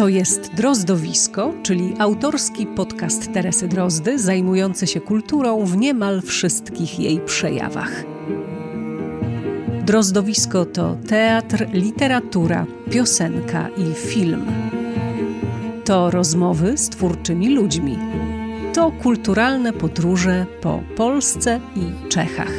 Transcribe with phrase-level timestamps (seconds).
[0.00, 7.20] To jest Drozdowisko, czyli autorski podcast Teresy Drozdy, zajmujący się kulturą w niemal wszystkich jej
[7.20, 8.04] przejawach.
[9.86, 14.46] Drozdowisko to teatr, literatura, piosenka i film.
[15.84, 17.98] To rozmowy z twórczymi ludźmi.
[18.74, 22.52] To kulturalne podróże po Polsce i Czechach.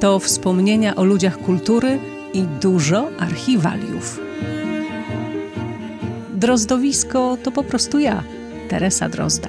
[0.00, 1.98] To wspomnienia o ludziach kultury
[2.34, 4.27] i dużo archiwaliów.
[6.38, 8.24] Drozdowisko to po prostu ja,
[8.68, 9.48] Teresa Drozda.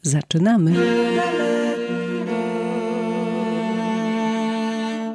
[0.01, 0.75] Zaczynamy.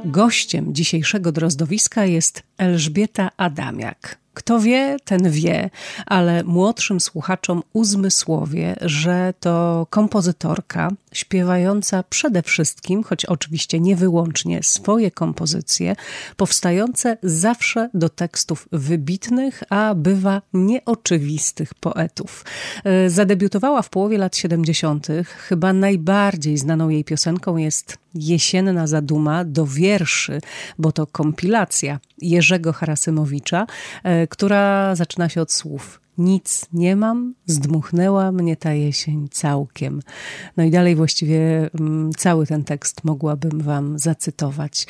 [0.07, 4.19] Gościem dzisiejszego drozdowiska jest Elżbieta Adamiak.
[4.37, 5.71] Kto wie, ten wie,
[6.07, 15.11] ale młodszym słuchaczom uzmysłowię, że to kompozytorka śpiewająca przede wszystkim, choć oczywiście nie wyłącznie, swoje
[15.11, 15.97] kompozycje,
[16.37, 22.45] powstające zawsze do tekstów wybitnych, a bywa nieoczywistych poetów.
[22.85, 25.07] E, zadebiutowała w połowie lat 70.
[25.25, 30.41] Chyba najbardziej znaną jej piosenką jest Jesienna Zaduma do wierszy,
[30.79, 33.67] bo to kompilacja Jerzego Harasymowicza,
[34.03, 40.03] e, która zaczyna się od słów nic nie mam, zdmuchnęła mnie ta jesień całkiem.
[40.57, 44.87] No i dalej właściwie mm, cały ten tekst mogłabym Wam zacytować.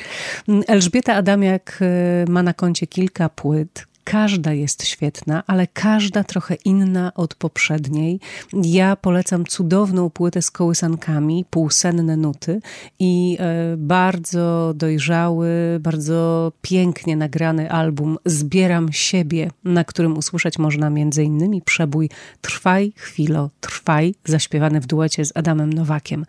[0.47, 3.86] Mm, Elżbieta Adamiak e, ma na koncie kilka płyt.
[4.09, 8.19] Każda jest świetna, ale każda trochę inna od poprzedniej.
[8.53, 12.61] Ja polecam cudowną płytę z kołysankami, półsenne nuty
[12.99, 21.61] i e, bardzo dojrzały, bardzo pięknie nagrany album Zbieram siebie, na którym usłyszeć można m.in.
[21.61, 22.09] przebój
[22.41, 26.25] Trwaj chwilo, trwaj, zaśpiewany w duecie z Adamem Nowakiem.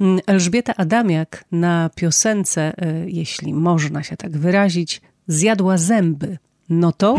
[0.00, 6.38] Mm, Elżbieta Adamiak na piosence, e, jeśli można się tak wyrazić, zjadła zęby
[6.70, 7.16] no to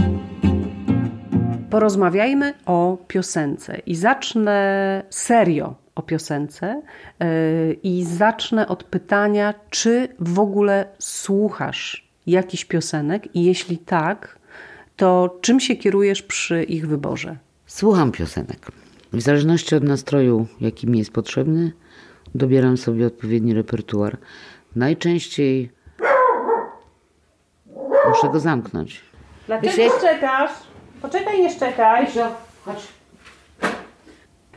[1.69, 6.81] porozmawiajmy o piosence i zacznę serio o piosence
[7.19, 7.27] yy,
[7.83, 14.39] i zacznę od pytania, czy w ogóle słuchasz jakichś piosenek i jeśli tak,
[14.95, 17.37] to czym się kierujesz przy ich wyborze?
[17.65, 18.71] Słucham piosenek.
[19.13, 21.71] W zależności od nastroju, jaki mi jest potrzebny,
[22.35, 24.17] dobieram sobie odpowiedni repertuar.
[24.75, 25.71] Najczęściej
[28.09, 29.08] muszę go zamknąć.
[29.49, 30.51] Dlaczego Wiesz, szczekasz?
[31.01, 32.07] Poczekaj, nie szczekaj.
[32.65, 32.87] Chodź.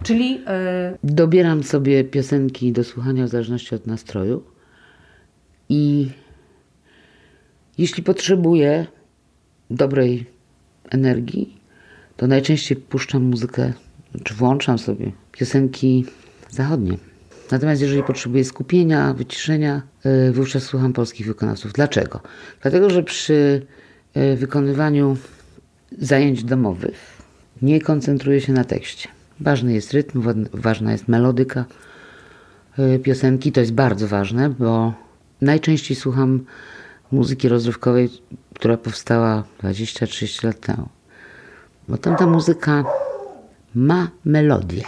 [0.02, 0.34] Czyli...
[0.34, 0.44] Yy...
[1.04, 4.42] Dobieram sobie piosenki do słuchania w zależności od nastroju
[5.68, 6.10] i
[7.78, 8.86] jeśli potrzebuję
[9.70, 10.26] dobrej
[10.90, 11.56] energii,
[12.16, 13.72] to najczęściej puszczam muzykę,
[14.24, 16.04] czy włączam sobie piosenki
[16.50, 16.96] zachodnie.
[17.50, 21.72] Natomiast jeżeli potrzebuję skupienia, wyciszenia, yy, wówczas słucham polskich wykonawców.
[21.72, 22.20] Dlaczego?
[22.62, 23.66] Dlatego, że przy
[24.36, 25.16] wykonywaniu
[25.98, 27.22] zajęć domowych
[27.62, 29.08] nie koncentruję się na tekście.
[29.40, 30.22] Ważny jest rytm,
[30.52, 31.64] ważna jest melodyka
[32.78, 33.52] e, piosenki.
[33.52, 34.92] To jest bardzo ważne, bo
[35.40, 36.44] najczęściej słucham
[37.12, 38.08] muzyki rozrywkowej,
[38.54, 40.88] która powstała 20-30 lat temu.
[41.88, 42.84] Bo tamta muzyka
[43.74, 44.84] ma melodię.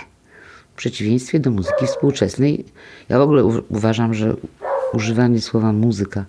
[0.73, 2.65] W przeciwieństwie do muzyki współczesnej,
[3.09, 4.37] ja w ogóle uważam, że
[4.93, 6.25] używanie słowa muzyka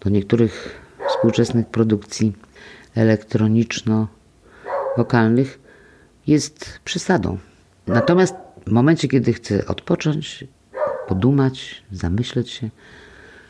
[0.00, 0.80] do niektórych
[1.18, 2.32] współczesnych produkcji
[2.96, 5.58] elektroniczno-wokalnych
[6.26, 7.38] jest przesadą.
[7.86, 8.34] Natomiast
[8.66, 10.44] w momencie, kiedy chcę odpocząć,
[11.08, 12.70] podumać, zamyśleć się,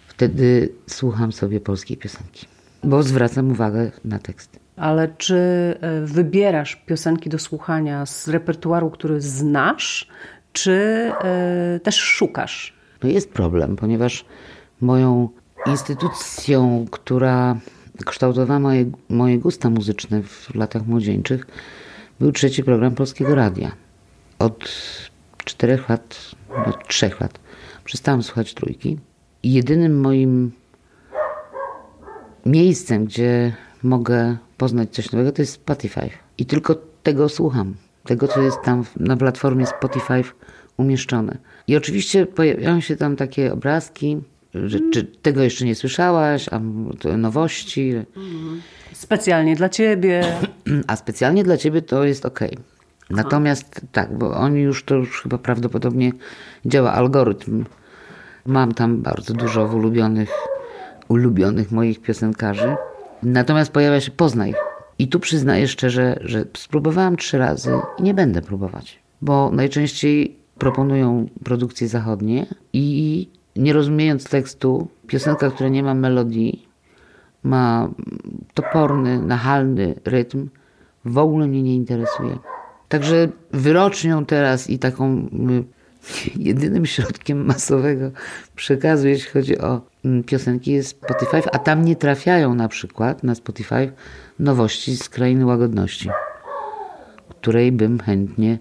[0.06, 2.46] wtedy słucham sobie polskiej piosenki,
[2.84, 4.58] bo zwracam uwagę na tekst.
[4.76, 5.36] Ale czy
[5.80, 10.08] e, wybierasz piosenki do słuchania z repertuaru, który znasz,
[10.52, 10.72] czy
[11.24, 12.74] e, też szukasz?
[13.02, 14.24] No jest problem, ponieważ
[14.80, 15.28] moją
[15.70, 17.56] instytucją, która
[18.06, 21.46] kształtowała moje, moje gusta muzyczne w latach młodzieńczych,
[22.20, 23.72] był trzeci program Polskiego Radia.
[24.38, 24.68] Od
[25.44, 26.34] czterech lat,
[26.66, 27.38] od trzech lat
[27.84, 28.98] przestałam słuchać trójki.
[29.42, 30.52] I jedynym moim
[32.46, 36.10] miejscem, gdzie mogę poznać coś nowego, to jest Spotify.
[36.38, 37.74] I tylko tego słucham.
[38.04, 40.24] Tego, co jest tam na platformie Spotify
[40.76, 41.38] umieszczone.
[41.66, 44.16] I oczywiście pojawiają się tam takie obrazki,
[44.66, 46.60] że, czy tego jeszcze nie słyszałaś, a
[47.16, 47.92] nowości.
[48.92, 50.24] Specjalnie dla ciebie.
[50.86, 52.40] A specjalnie dla ciebie to jest ok.
[53.10, 56.12] Natomiast tak, bo oni już to już chyba prawdopodobnie
[56.66, 57.64] działa algorytm.
[58.46, 60.30] Mam tam bardzo dużo ulubionych,
[61.08, 62.76] ulubionych moich piosenkarzy.
[63.22, 64.54] Natomiast pojawia się Poznaj.
[64.98, 71.26] I tu przyznaję szczerze, że spróbowałam trzy razy i nie będę próbować, bo najczęściej proponują
[71.44, 73.28] produkcje zachodnie i
[73.58, 76.68] nie rozumiejąc tekstu, piosenka, która nie ma melodii,
[77.42, 77.88] ma
[78.54, 80.48] toporny, nachalny rytm,
[81.04, 82.38] w ogóle mnie nie interesuje.
[82.88, 85.28] Także wyrocznią teraz i taką
[86.36, 88.10] jedynym środkiem masowego
[88.56, 93.34] przekazu, jeśli chodzi o mm, piosenki, jest Spotify, a tam nie trafiają na przykład na
[93.34, 93.92] Spotify
[94.38, 96.10] nowości z krainy łagodności,
[97.28, 98.58] której bym chętnie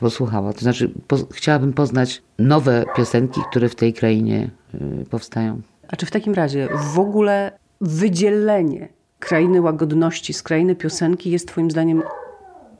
[0.00, 0.52] posłuchała.
[0.52, 5.60] To znaczy, po, chciałabym poznać nowe piosenki, które w tej krainie y, powstają.
[5.88, 8.88] A czy w takim razie w ogóle wydzielenie
[9.18, 12.02] krainy łagodności z krainy piosenki jest Twoim zdaniem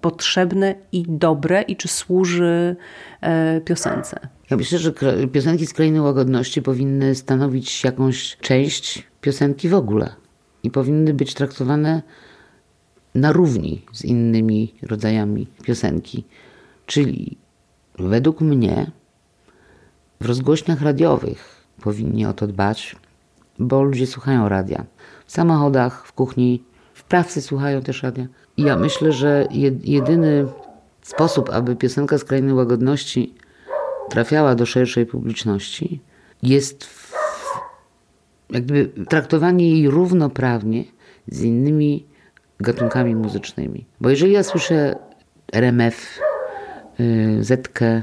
[0.01, 2.77] potrzebne i dobre i czy służy
[3.21, 4.21] e, piosence?
[4.51, 4.93] Ja myślę, że
[5.33, 10.15] piosenki z krainy łagodności powinny stanowić jakąś część piosenki w ogóle
[10.63, 12.03] i powinny być traktowane
[13.15, 16.25] na równi z innymi rodzajami piosenki.
[16.91, 17.39] Czyli
[17.99, 18.91] według mnie
[20.21, 22.97] w rozgłośniach radiowych powinni o to dbać,
[23.59, 24.85] bo ludzie słuchają radia.
[25.27, 26.65] W samochodach, w kuchni,
[26.95, 28.27] w pracy słuchają też radia.
[28.57, 29.49] I ja myślę, że
[29.85, 30.47] jedyny
[31.03, 33.35] sposób, aby piosenka z krainy łagodności
[34.09, 36.01] trafiała do szerszej publiczności,
[36.43, 36.89] jest
[38.51, 40.85] jakby traktowanie jej równoprawnie
[41.29, 42.07] z innymi
[42.61, 43.87] gatunkami muzycznymi.
[44.01, 44.97] Bo jeżeli ja słyszę
[45.53, 46.21] RMF,
[47.41, 48.03] Zetkę,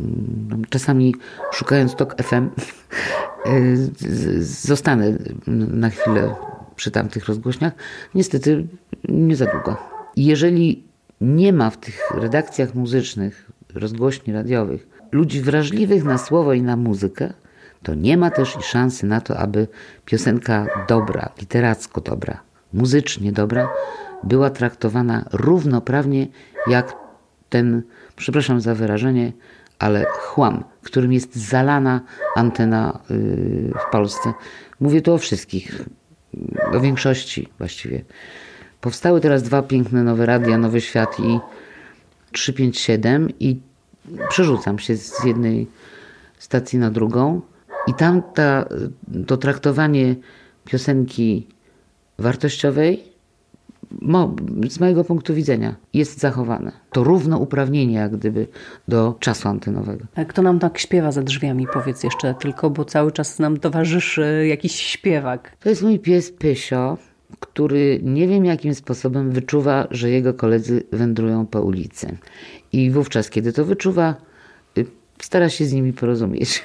[0.00, 1.14] mm, czasami
[1.52, 2.48] szukając TOK FM,
[3.46, 5.12] y, zostanę
[5.72, 6.34] na chwilę
[6.76, 7.72] przy tamtych rozgłośniach.
[8.14, 8.66] Niestety
[9.08, 9.76] nie za długo.
[10.16, 10.84] Jeżeli
[11.20, 17.32] nie ma w tych redakcjach muzycznych, rozgłośni radiowych, ludzi wrażliwych na słowo i na muzykę,
[17.82, 19.68] to nie ma też i szansy na to, aby
[20.04, 22.40] piosenka dobra, literacko dobra,
[22.72, 23.68] muzycznie dobra,
[24.22, 26.26] była traktowana równoprawnie
[26.66, 26.96] jak
[27.48, 27.82] ten,
[28.16, 29.32] przepraszam za wyrażenie,
[29.78, 32.00] ale chłam, którym jest zalana
[32.36, 34.32] antena yy, w Polsce.
[34.80, 35.82] Mówię tu o wszystkich,
[36.72, 38.04] o większości właściwie.
[38.80, 41.38] Powstały teraz dwa piękne nowe radia, Nowy Świat i
[42.32, 43.60] 357 i
[44.28, 45.66] przerzucam się z jednej
[46.38, 47.40] stacji na drugą
[47.86, 48.68] i tam ta,
[49.26, 50.14] to traktowanie
[50.64, 51.46] piosenki
[52.18, 53.04] wartościowej
[54.00, 54.34] mo,
[54.68, 56.72] z mojego punktu widzenia jest zachowane.
[56.92, 58.46] To równouprawnienie jak gdyby
[58.88, 60.04] do czasu antenowego.
[60.14, 64.46] A kto nam tak śpiewa za drzwiami, powiedz jeszcze tylko, bo cały czas nam towarzyszy
[64.48, 65.56] jakiś śpiewak.
[65.60, 66.96] To jest mój pies Pysio
[67.40, 72.16] który nie wiem jakim sposobem wyczuwa, że jego koledzy wędrują po ulicy.
[72.72, 74.14] I wówczas, kiedy to wyczuwa,
[75.22, 76.64] stara się z nimi porozumieć.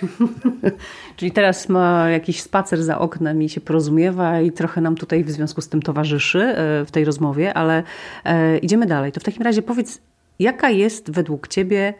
[1.17, 5.31] Czyli teraz ma jakiś spacer za oknem i się porozumiewa i trochę nam tutaj w
[5.31, 7.83] związku z tym towarzyszy e, w tej rozmowie, ale
[8.23, 9.11] e, idziemy dalej.
[9.11, 10.01] To w takim razie powiedz,
[10.39, 11.93] jaka jest według ciebie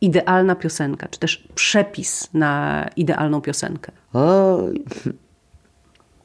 [0.00, 3.92] idealna piosenka, czy też przepis na idealną piosenkę?
[4.12, 4.58] O,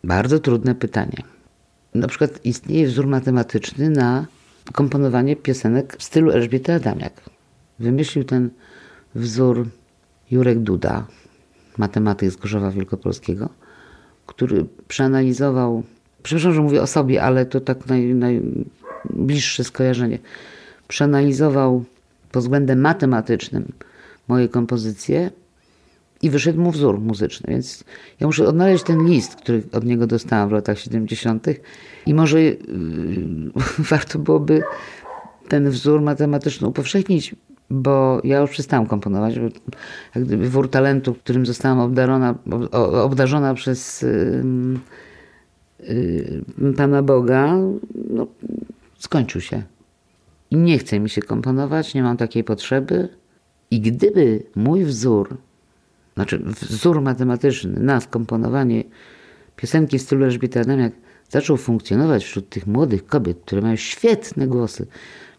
[0.04, 1.24] bardzo trudne pytanie
[1.96, 4.26] na przykład istnieje wzór matematyczny na
[4.74, 7.22] komponowanie piosenek w stylu Elżbiety Adamiak.
[7.80, 8.50] Wymyślił ten
[9.16, 9.68] wzór
[10.32, 11.06] Jurek Duda,
[11.78, 13.50] matematyk z Gorzowa Wielkopolskiego,
[14.26, 15.84] który przeanalizował,
[16.24, 20.20] przepraszam, że mówię o sobie, ale to tak naj, najbliższe skojarzenie,
[20.88, 21.84] przeanalizował
[22.32, 23.72] pod względem matematycznym
[24.28, 25.32] moje kompozycje
[26.22, 27.46] i wyszedł mu wzór muzyczny.
[27.50, 27.84] Więc
[28.20, 31.48] ja muszę odnaleźć ten list, który od niego dostałam w latach 70.
[32.06, 32.58] i może yy,
[33.92, 34.62] warto byłoby
[35.48, 37.36] ten wzór matematyczny upowszechnić,
[37.72, 39.40] bo ja już przestałam komponować.
[39.40, 39.46] Bo
[40.16, 42.36] jak gdyby wór talentu, którym zostałam obdarzona,
[43.04, 44.80] obdarzona przez yy,
[46.60, 47.58] yy, Pana Boga,
[48.10, 48.28] no,
[48.98, 49.64] skończył się.
[50.52, 53.10] I nie chce mi się komponować, nie mam takiej potrzeby.
[53.72, 55.38] I gdyby mój wzór
[56.16, 58.84] znaczy wzór matematyczny na skomponowanie
[59.56, 60.94] piosenki w stylu Elżbiety Adamiak
[61.30, 64.88] zaczął funkcjonować wśród tych młodych kobiet, które mają świetne głosy,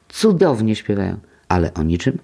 [0.08, 1.16] cudownie śpiewają,
[1.52, 2.18] ale o niczym,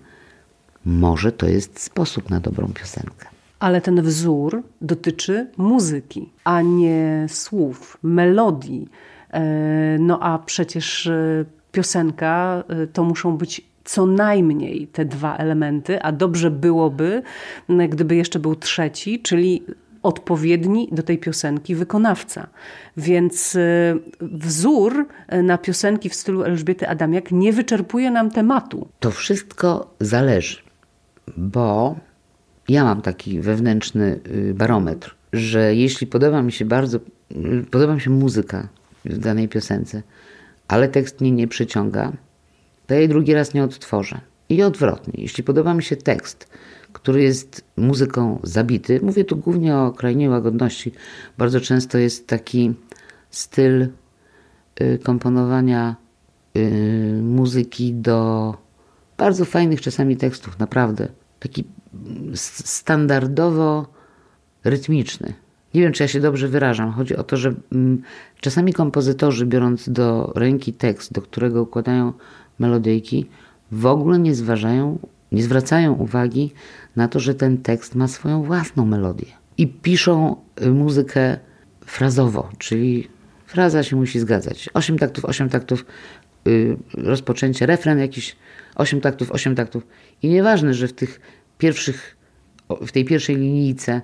[0.85, 3.26] może to jest sposób na dobrą piosenkę.
[3.58, 8.88] Ale ten wzór dotyczy muzyki, a nie słów, melodii.
[9.30, 9.40] E,
[10.00, 16.12] no a przecież e, piosenka e, to muszą być co najmniej te dwa elementy, a
[16.12, 17.23] dobrze byłoby,
[17.88, 19.62] gdyby jeszcze był trzeci, czyli
[20.02, 22.47] odpowiedni do tej piosenki wykonawca.
[22.97, 25.07] Więc y, wzór
[25.43, 28.88] na piosenki w stylu Elżbiety Adamiak nie wyczerpuje nam tematu.
[29.00, 30.57] To wszystko zależy,
[31.37, 31.97] bo
[32.69, 36.99] ja mam taki wewnętrzny y, barometr, że jeśli podoba mi się bardzo,
[37.33, 38.69] y, podoba mi się muzyka
[39.05, 40.02] w danej piosence,
[40.69, 42.12] ale tekst mnie nie przyciąga,
[42.87, 44.21] to jej drugi raz nie odtworzę.
[44.49, 46.49] I odwrotnie, jeśli podoba mi się tekst,
[46.92, 50.92] który jest muzyką zabity, mówię tu głównie o krainie łagodności,
[51.38, 52.75] bardzo często jest taki
[53.30, 53.88] styl
[54.80, 55.97] y, komponowania
[56.57, 58.54] y, muzyki do
[59.18, 61.09] bardzo fajnych czasami tekstów, naprawdę.
[61.40, 61.64] Taki
[62.35, 63.87] standardowo
[64.64, 65.35] rytmiczny.
[65.75, 66.92] Nie wiem, czy ja się dobrze wyrażam.
[66.92, 68.02] Chodzi o to, że mm,
[68.40, 72.12] czasami kompozytorzy, biorąc do ręki tekst, do którego układają
[72.59, 73.26] melodyjki
[73.73, 74.99] w ogóle nie zważają,
[75.32, 76.52] nie zwracają uwagi
[76.97, 79.26] na to, że ten tekst ma swoją własną melodię.
[79.58, 81.38] I piszą y, muzykę
[81.87, 83.08] frazowo, czyli
[83.47, 84.68] fraza się musi zgadzać.
[84.75, 85.87] Osiem taktów, osiem taktów,
[86.44, 88.37] yy, rozpoczęcie, refren jakiś,
[88.75, 89.87] osiem taktów, osiem taktów.
[90.23, 91.20] I nieważne, że w tych
[91.58, 92.16] pierwszych,
[92.80, 94.00] w tej pierwszej linijce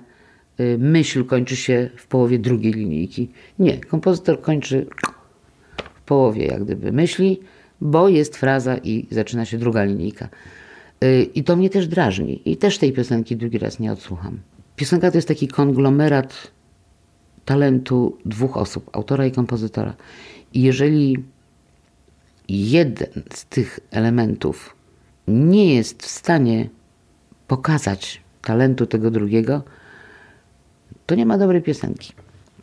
[0.57, 3.31] yy, myśl kończy się w połowie drugiej linijki.
[3.59, 4.87] Nie, kompozytor kończy
[5.95, 7.39] w połowie jak gdyby myśli,
[7.81, 10.29] bo jest fraza i zaczyna się druga linijka.
[11.03, 12.41] Y, I to mnie też drażni.
[12.45, 14.39] I też tej piosenki drugi raz nie odsłucham.
[14.75, 16.51] Piosenka to jest taki konglomerat
[17.45, 19.93] talentu dwóch osób, autora i kompozytora.
[20.53, 21.17] I jeżeli
[22.49, 24.75] jeden z tych elementów
[25.27, 26.69] nie jest w stanie
[27.47, 29.63] pokazać talentu tego drugiego,
[31.05, 32.13] to nie ma dobrej piosenki.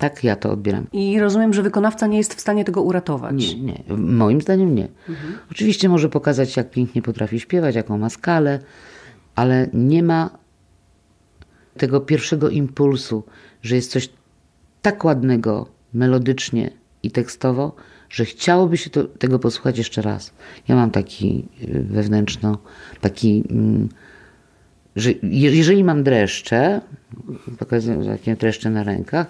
[0.03, 0.87] Tak ja to odbieram.
[0.93, 3.55] I rozumiem, że wykonawca nie jest w stanie tego uratować.
[3.55, 3.97] Nie, nie.
[3.97, 4.89] Moim zdaniem nie.
[5.09, 5.39] Mhm.
[5.51, 8.59] Oczywiście może pokazać, jak pięknie potrafi śpiewać, jaką ma skalę,
[9.35, 10.31] ale nie ma
[11.77, 13.25] tego pierwszego impulsu,
[13.63, 14.11] że jest coś
[14.83, 16.71] tak ładnego melodycznie
[17.03, 17.75] i tekstowo,
[18.11, 20.33] że chciałoby się to, tego posłuchać jeszcze raz.
[20.69, 22.59] Ja mam taki y, wewnętrzno,
[23.01, 23.45] taki.
[23.51, 23.89] Mm,
[24.97, 26.81] że jeżeli mam dreszcze,
[27.59, 29.27] pokazuję takie dreszcze na rękach,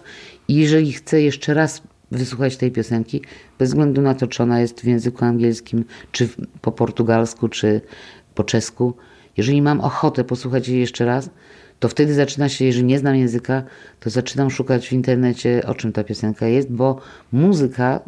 [0.48, 3.22] i jeżeli chcę jeszcze raz wysłuchać tej piosenki,
[3.58, 6.28] bez względu na to, czy ona jest w języku angielskim, czy
[6.60, 7.80] po portugalsku, czy
[8.34, 8.94] po czesku,
[9.36, 11.30] jeżeli mam ochotę posłuchać jej jeszcze raz,
[11.80, 13.62] to wtedy zaczyna się, jeżeli nie znam języka,
[14.00, 17.00] to zaczynam szukać w internecie, o czym ta piosenka jest, bo
[17.32, 18.00] muzyka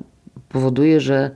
[0.48, 1.30] powoduje, że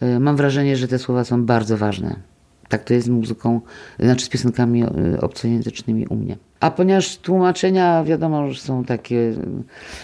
[0.00, 2.31] e, mam wrażenie, że te słowa są bardzo ważne.
[2.72, 3.60] Tak to jest z muzyką,
[4.00, 6.36] znaczy z piosenkami e, obcojęzycznymi u mnie.
[6.60, 9.34] A ponieważ tłumaczenia wiadomo, że są takie.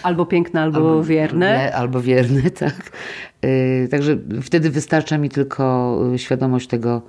[0.03, 1.73] Albo piękne, albo, albo wierne.
[1.75, 2.91] albo wierne, tak.
[3.43, 7.01] Yy, także wtedy wystarcza mi tylko świadomość tego,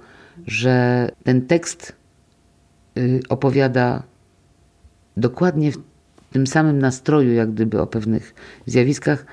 [0.47, 1.97] że ten tekst
[2.97, 4.03] yy, opowiada
[5.17, 5.79] dokładnie w
[6.33, 8.35] tym samym nastroju, jak gdyby o pewnych
[8.67, 9.27] zjawiskach,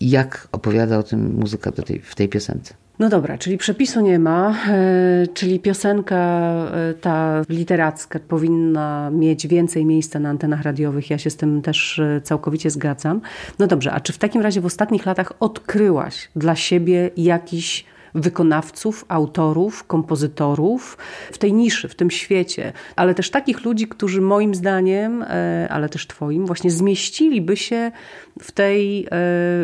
[0.00, 2.74] jak opowiada o tym muzyka tej, w tej piosence.
[2.98, 9.86] No dobra, czyli przepisu nie ma, e, czyli piosenka e, ta literacka powinna mieć więcej
[9.86, 11.10] miejsca na antenach radiowych.
[11.10, 13.20] Ja się z tym też e, całkowicie zgadzam.
[13.58, 17.84] No dobrze, a czy w takim razie w ostatnich latach odkryłaś dla siebie jakiś
[18.14, 20.98] wykonawców, autorów, kompozytorów
[21.32, 25.88] w tej niszy, w tym świecie, ale też takich ludzi, którzy moim zdaniem, e, ale
[25.88, 27.92] też Twoim, właśnie zmieściliby się
[28.40, 29.08] w tej e,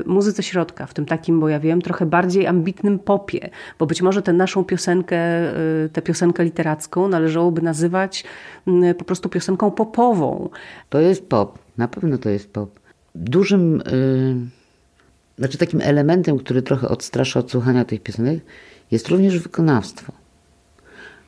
[0.06, 4.22] muzyce środka, w tym takim, bo ja wiem, trochę bardziej ambitnym popie, bo być może
[4.22, 5.54] tę naszą piosenkę, e,
[5.92, 8.24] tę piosenkę literacką należałoby nazywać
[8.98, 10.48] po prostu piosenką popową.
[10.88, 12.80] To jest pop, na pewno to jest pop.
[13.14, 13.82] Dużym.
[13.86, 14.57] Yy
[15.38, 18.40] znaczy takim elementem, który trochę odstrasza od słuchania tych piosenek,
[18.90, 20.12] jest również wykonawstwo.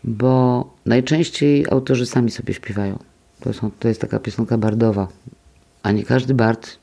[0.04, 2.98] bo najczęściej autorzy sami sobie śpiewają.
[3.40, 5.08] To, są, to jest taka piosenka bardowa,
[5.82, 6.78] a nie każdy bard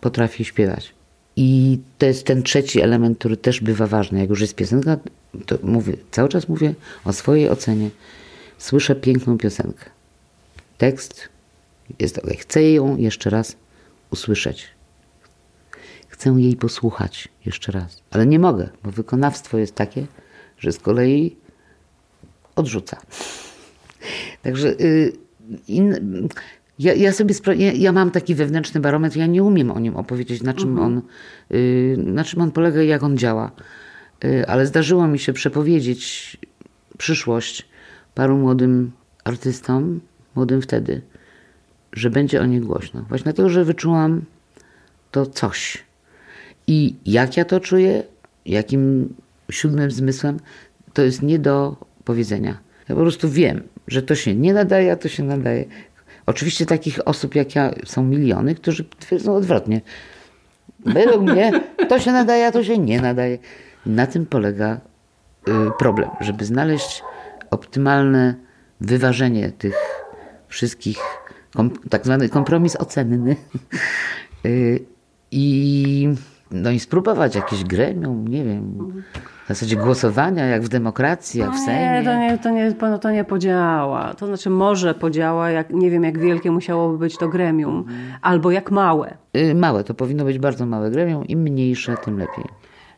[0.00, 0.94] potrafi śpiewać.
[1.36, 4.18] I to jest ten trzeci element, który też bywa ważny.
[4.18, 4.96] Jak już jest piosenka,
[5.46, 6.74] to mówię, cały czas mówię
[7.04, 7.90] o swojej ocenie.
[8.58, 9.84] Słyszę piękną piosenkę.
[10.78, 11.28] Tekst
[11.98, 12.30] jest ok.
[12.38, 13.56] Chcę ją jeszcze raz
[14.10, 14.68] usłyszeć.
[16.22, 18.02] Chcę jej posłuchać jeszcze raz.
[18.10, 20.06] Ale nie mogę, bo wykonawstwo jest takie,
[20.58, 21.36] że z kolei
[22.56, 23.00] odrzuca.
[24.42, 25.12] Także y,
[25.68, 25.94] in,
[26.78, 30.42] ja, ja sobie ja, ja, mam taki wewnętrzny barometr, ja nie umiem o nim opowiedzieć,
[30.42, 30.86] na czym, mhm.
[30.86, 31.02] on,
[31.56, 33.50] y, na czym on polega i jak on działa.
[34.24, 36.36] Y, ale zdarzyło mi się przepowiedzieć
[36.98, 37.68] przyszłość
[38.14, 38.92] paru młodym
[39.24, 40.00] artystom,
[40.34, 41.02] młodym wtedy,
[41.92, 43.02] że będzie o nich głośno.
[43.08, 44.22] Właśnie dlatego, że wyczułam
[45.10, 45.84] to coś.
[46.66, 48.02] I jak ja to czuję,
[48.46, 49.14] jakim
[49.50, 50.40] siódmym zmysłem,
[50.92, 52.58] to jest nie do powiedzenia.
[52.88, 55.64] Ja po prostu wiem, że to się nie nadaje, a to się nadaje.
[56.26, 59.80] Oczywiście takich osób jak ja są miliony, którzy twierdzą odwrotnie.
[60.86, 61.52] Według mnie
[61.88, 63.38] to się nadaje, a to się nie nadaje.
[63.86, 64.80] Na tym polega
[65.48, 67.02] y, problem, żeby znaleźć
[67.50, 68.34] optymalne
[68.80, 69.76] wyważenie tych
[70.48, 70.98] wszystkich,
[71.90, 73.36] tak zwany kompromis ocenny.
[74.46, 74.84] Y,
[75.30, 76.08] I,
[76.52, 78.92] no i spróbować jakieś gremium, nie wiem,
[79.44, 81.90] w zasadzie głosowania, jak w demokracji, jak w no Sejmie.
[81.90, 84.14] Nie, to nie, to, nie, no to nie podziała.
[84.14, 87.84] To znaczy może podziała, jak, nie wiem jak wielkie musiałoby być to gremium,
[88.22, 89.16] albo jak małe.
[89.36, 92.44] Y, małe, to powinno być bardzo małe gremium, im mniejsze, tym lepiej.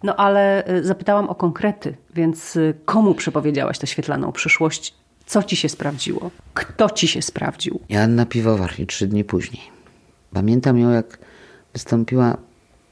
[0.02, 4.94] No ale y, zapytałam o konkrety, więc y, komu przepowiedziałaś tę świetlaną przyszłość?
[5.26, 6.30] Co ci się sprawdziło?
[6.54, 7.80] Kto ci się sprawdził?
[7.88, 9.62] Joanna Piwowar i trzy dni później.
[10.32, 11.18] Pamiętam ją, jak
[11.72, 12.36] wystąpiła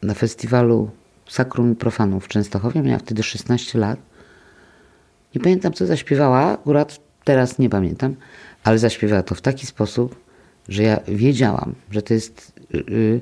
[0.03, 0.91] na festiwalu
[1.29, 2.83] Sakrum i Profanów w Częstochowie.
[2.83, 3.99] Miała wtedy 16 lat.
[5.35, 6.53] Nie pamiętam, co zaśpiewała.
[6.53, 8.15] Akurat teraz nie pamiętam.
[8.65, 10.17] Ale zaśpiewała to w taki sposób,
[10.69, 13.21] że ja wiedziałam, że to jest yy,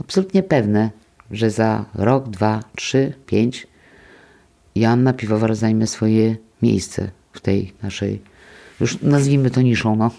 [0.00, 0.90] absolutnie pewne,
[1.30, 3.66] że za rok, dwa, trzy, pięć
[4.74, 8.22] Joanna Piwowar zajmie swoje miejsce w tej naszej,
[8.80, 10.10] już nazwijmy to niszą, no.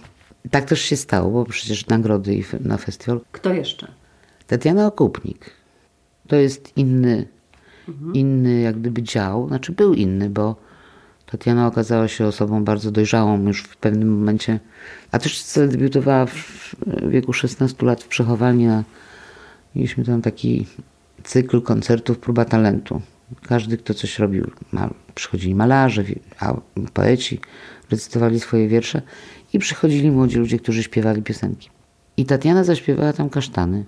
[0.51, 3.21] Tak też się stało, bo przecież nagrody na festiwal.
[3.31, 3.91] Kto jeszcze?
[4.47, 5.58] Tatiana Okupnik.
[6.29, 7.27] To jest inny,
[7.87, 8.13] mhm.
[8.13, 10.55] inny jak gdyby dział, znaczy był inny, bo
[11.25, 14.59] Tatiana okazała się osobą bardzo dojrzałą już w pewnym momencie,
[15.11, 16.75] a też debiutowała w
[17.09, 18.67] wieku 16 lat w przechowalni.
[19.75, 20.65] Mieliśmy tam taki
[21.23, 23.01] cykl koncertów Próba Talentu.
[23.41, 26.03] Każdy, kto coś robił, ma, przychodzili malarze,
[26.39, 26.53] a
[26.93, 27.39] poeci,
[27.89, 29.01] recytowali swoje wiersze
[29.53, 31.69] i przychodzili młodzi ludzie, którzy śpiewali piosenki.
[32.17, 33.85] I Tatiana zaśpiewała tam kasztany.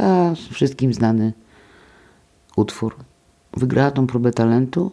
[0.00, 1.32] A wszystkim znany
[2.56, 2.96] utwór.
[3.56, 4.92] Wygrała tą próbę talentu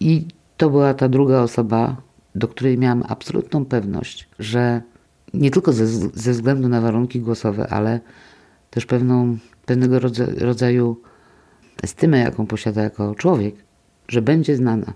[0.00, 0.26] i
[0.56, 1.96] to była ta druga osoba,
[2.34, 4.82] do której miałam absolutną pewność, że
[5.34, 8.00] nie tylko ze, ze względu na warunki głosowe, ale
[8.70, 9.98] też pewną pewnego
[10.38, 11.00] rodzaju
[11.82, 13.54] estymę, jaką posiada jako człowiek,
[14.08, 14.92] że będzie znana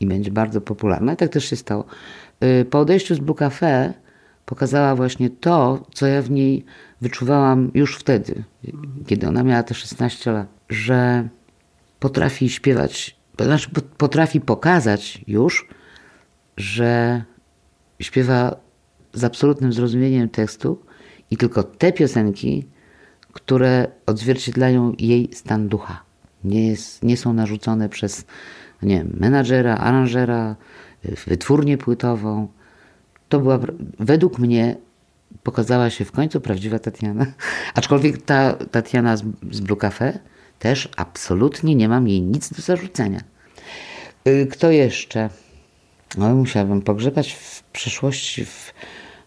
[0.00, 1.12] i będzie bardzo popularna.
[1.12, 1.84] I tak też się stało.
[2.44, 3.94] Y, po odejściu z Blue Cafe
[4.46, 6.64] pokazała właśnie to, co ja w niej
[7.00, 8.44] wyczuwałam już wtedy,
[9.06, 11.28] kiedy ona miała te 16 lat, że
[12.00, 15.68] potrafi śpiewać, znaczy potrafi pokazać już,
[16.56, 17.22] że
[18.00, 18.56] śpiewa
[19.12, 20.78] z absolutnym zrozumieniem tekstu
[21.30, 22.66] i tylko te piosenki,
[23.32, 26.02] które odzwierciedlają jej stan ducha.
[26.44, 28.24] Nie, jest, nie są narzucone przez
[28.82, 30.56] nie wiem, menadżera, aranżera,
[31.26, 32.48] wytwórnię płytową.
[33.32, 33.58] To była,
[33.98, 34.76] według mnie,
[35.42, 37.26] pokazała się w końcu prawdziwa Tatiana.
[37.74, 40.18] Aczkolwiek ta Tatiana z, z Blue Cafe
[40.58, 43.20] też absolutnie nie mam jej nic do zarzucenia.
[44.28, 45.30] Y, kto jeszcze?
[46.18, 48.74] No, musiałabym pogrzebać w przeszłości, w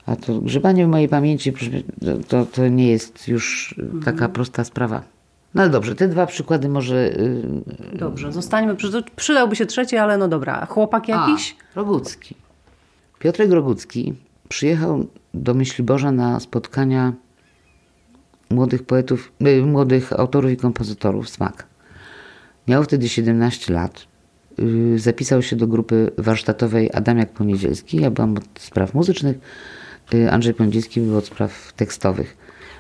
[0.06, 1.54] a to grzebanie w mojej pamięci
[2.28, 4.32] to, to nie jest już taka mhm.
[4.32, 5.04] prosta sprawa.
[5.56, 6.96] No dobrze, te dwa przykłady może.
[6.96, 7.98] Yy...
[7.98, 8.76] Dobrze, zostańmy.
[9.16, 10.66] Przydałby się trzeci, ale no dobra.
[10.66, 11.56] Chłopak jakiś?
[11.72, 12.36] A, Rogucki.
[13.26, 14.14] Piotrek Rogucki
[14.50, 17.14] przyjechał do Myśliborza na spotkania
[18.50, 21.68] młodych poetów, yy, młodych autorów i kompozytorów SMAK.
[22.68, 24.08] Miał wtedy 17 lat.
[24.58, 28.02] Yy, zapisał się do grupy warsztatowej Adamiak Poniedzielski.
[28.02, 29.38] Ja byłam od spraw muzycznych
[30.14, 32.38] Y, Andrzej Pędzicki był od spraw tekstowych.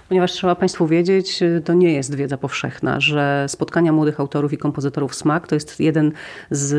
[0.09, 4.57] Ponieważ trzeba Państwu wiedzieć, y, to nie jest wiedza powszechna, że spotkania młodych autorów i
[4.57, 6.11] kompozytorów SMAK to jest jeden
[6.51, 6.73] z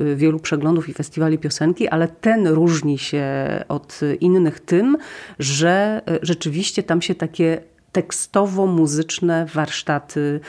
[0.00, 3.24] y, wielu przeglądów i festiwali piosenki, ale ten różni się
[3.68, 4.96] od innych tym,
[5.38, 7.60] że rzeczywiście tam się takie
[7.92, 10.40] tekstowo-muzyczne warsztaty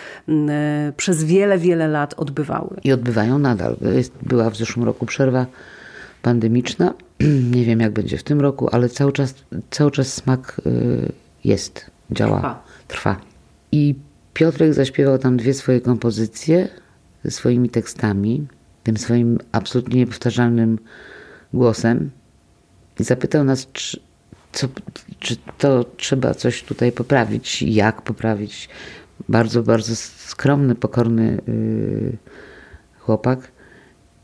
[0.98, 2.78] przez wiele, wiele lat odbywały.
[2.84, 3.76] I odbywają nadal.
[4.22, 5.46] Była w zeszłym roku przerwa
[6.22, 6.94] pandemiczna.
[7.56, 9.36] Nie wiem, jak będzie w tym roku, ale cały czas,
[9.70, 11.12] cały czas smak y,
[11.44, 12.64] jest, działa, trwa.
[12.88, 13.22] trwa.
[13.72, 13.96] I
[14.34, 16.68] Piotrek zaśpiewał tam dwie swoje kompozycje
[17.24, 18.48] ze swoimi tekstami,
[18.84, 20.80] tym swoim absolutnie niepowtarzalnym
[21.54, 22.12] głosem.
[23.00, 24.00] I zapytał nas, czy,
[24.52, 24.68] co,
[25.20, 28.70] czy to trzeba coś tutaj poprawić, jak poprawić.
[29.30, 32.18] Bardzo, bardzo skromny, pokorny yy,
[33.00, 33.52] chłopak.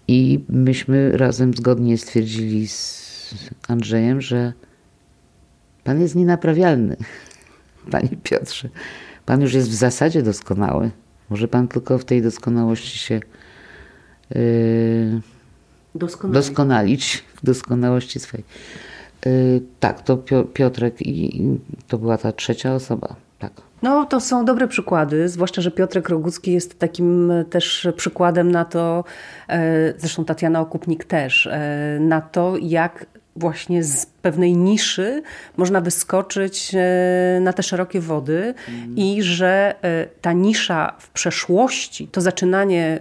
[0.07, 3.35] I myśmy razem zgodnie stwierdzili z
[3.67, 4.53] Andrzejem, że
[5.83, 6.97] pan jest nienaprawialny,
[7.87, 8.69] panie Piotrze.
[9.25, 10.91] Pan już jest w zasadzie doskonały.
[11.29, 13.19] Może pan tylko w tej doskonałości się
[14.29, 15.21] yy,
[15.95, 16.33] doskonalić.
[16.33, 18.45] doskonalić, w doskonałości swojej.
[19.25, 20.17] Yy, tak, to
[20.53, 23.15] Piotrek i, i to była ta trzecia osoba.
[23.39, 23.51] Tak.
[23.81, 29.03] No, to są dobre przykłady, zwłaszcza, że Piotrek Rogucki jest takim też przykładem na to,
[29.49, 33.05] e, zresztą Tatiana Okupnik też, e, na to, jak
[33.37, 35.23] właśnie z pewnej niszy
[35.57, 38.53] można wyskoczyć e, na te szerokie wody
[38.95, 39.75] i że
[40.21, 42.99] ta nisza w przeszłości, to zaczynanie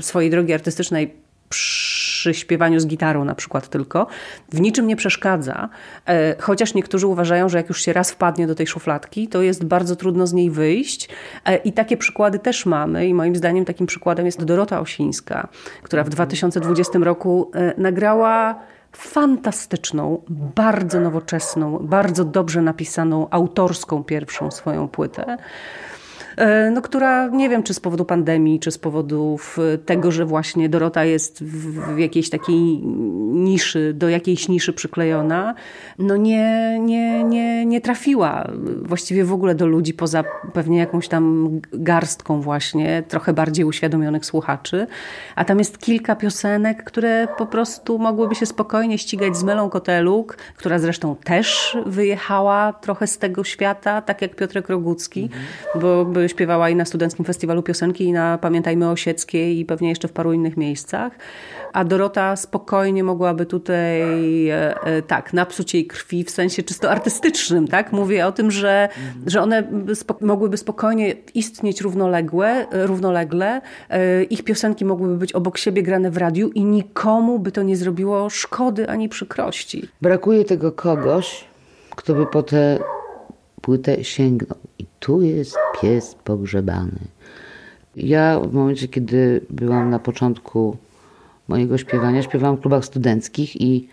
[0.00, 4.06] swojej drogi artystycznej przy śpiewaniu z gitarą na przykład tylko,
[4.52, 5.68] w niczym nie przeszkadza.
[6.06, 9.64] E, chociaż niektórzy uważają, że jak już się raz wpadnie do tej szufladki, to jest
[9.64, 11.08] bardzo trudno z niej wyjść.
[11.44, 13.06] E, I takie przykłady też mamy.
[13.06, 15.48] I moim zdaniem takim przykładem jest Dorota Osińska,
[15.82, 18.60] która w 2020 roku e, nagrała
[18.96, 25.36] fantastyczną, bardzo nowoczesną, bardzo dobrze napisaną, autorską pierwszą swoją płytę.
[26.36, 30.68] E, no, która nie wiem, czy z powodu pandemii, czy z powodów tego, że właśnie
[30.68, 32.82] Dorota jest w jakiejś takiej
[33.34, 35.54] niszy, do jakiejś niszy przyklejona,
[35.98, 38.50] no nie, nie, nie, nie trafiła
[38.82, 44.86] właściwie w ogóle do ludzi poza pewnie jakąś tam garstką właśnie, trochę bardziej uświadomionych słuchaczy.
[45.36, 50.36] A tam jest kilka piosenek, które po prostu mogłyby się spokojnie ścigać z Melą Koteluk,
[50.56, 55.28] która zresztą też wyjechała trochę z tego świata, tak jak Piotrek Rogucki,
[55.80, 60.12] bo śpiewała i na Studenckim Festiwalu Piosenki, i na Pamiętajmy Osieckiej, i pewnie jeszcze w
[60.12, 61.12] paru innych miejscach.
[61.72, 67.68] A Dorota spokojnie mogłaby tutaj, e, e, tak, napsuć jej krwi w sensie czysto artystycznym,
[67.68, 67.92] tak?
[67.92, 68.88] Mówię o tym, że,
[69.26, 69.62] że one
[69.94, 73.60] spo, mogłyby spokojnie istnieć równoległe, równolegle.
[73.90, 77.76] E, ich piosenki mogłyby być obok siebie grane w radiu i nikomu by to nie
[77.76, 79.88] zrobiło szkody ani przykrości.
[80.02, 81.44] Brakuje tego kogoś,
[81.90, 82.78] kto by po tę
[83.60, 84.58] płytę sięgnął
[85.04, 86.98] tu jest pies pogrzebany.
[87.96, 90.76] Ja w momencie, kiedy byłam na początku
[91.48, 93.88] mojego śpiewania, śpiewałam w klubach studenckich i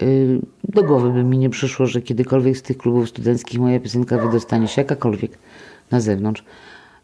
[0.00, 4.18] yy, do głowy by mi nie przyszło, że kiedykolwiek z tych klubów studenckich moja piosenka
[4.18, 5.38] wydostanie się jakakolwiek
[5.90, 6.44] na zewnątrz.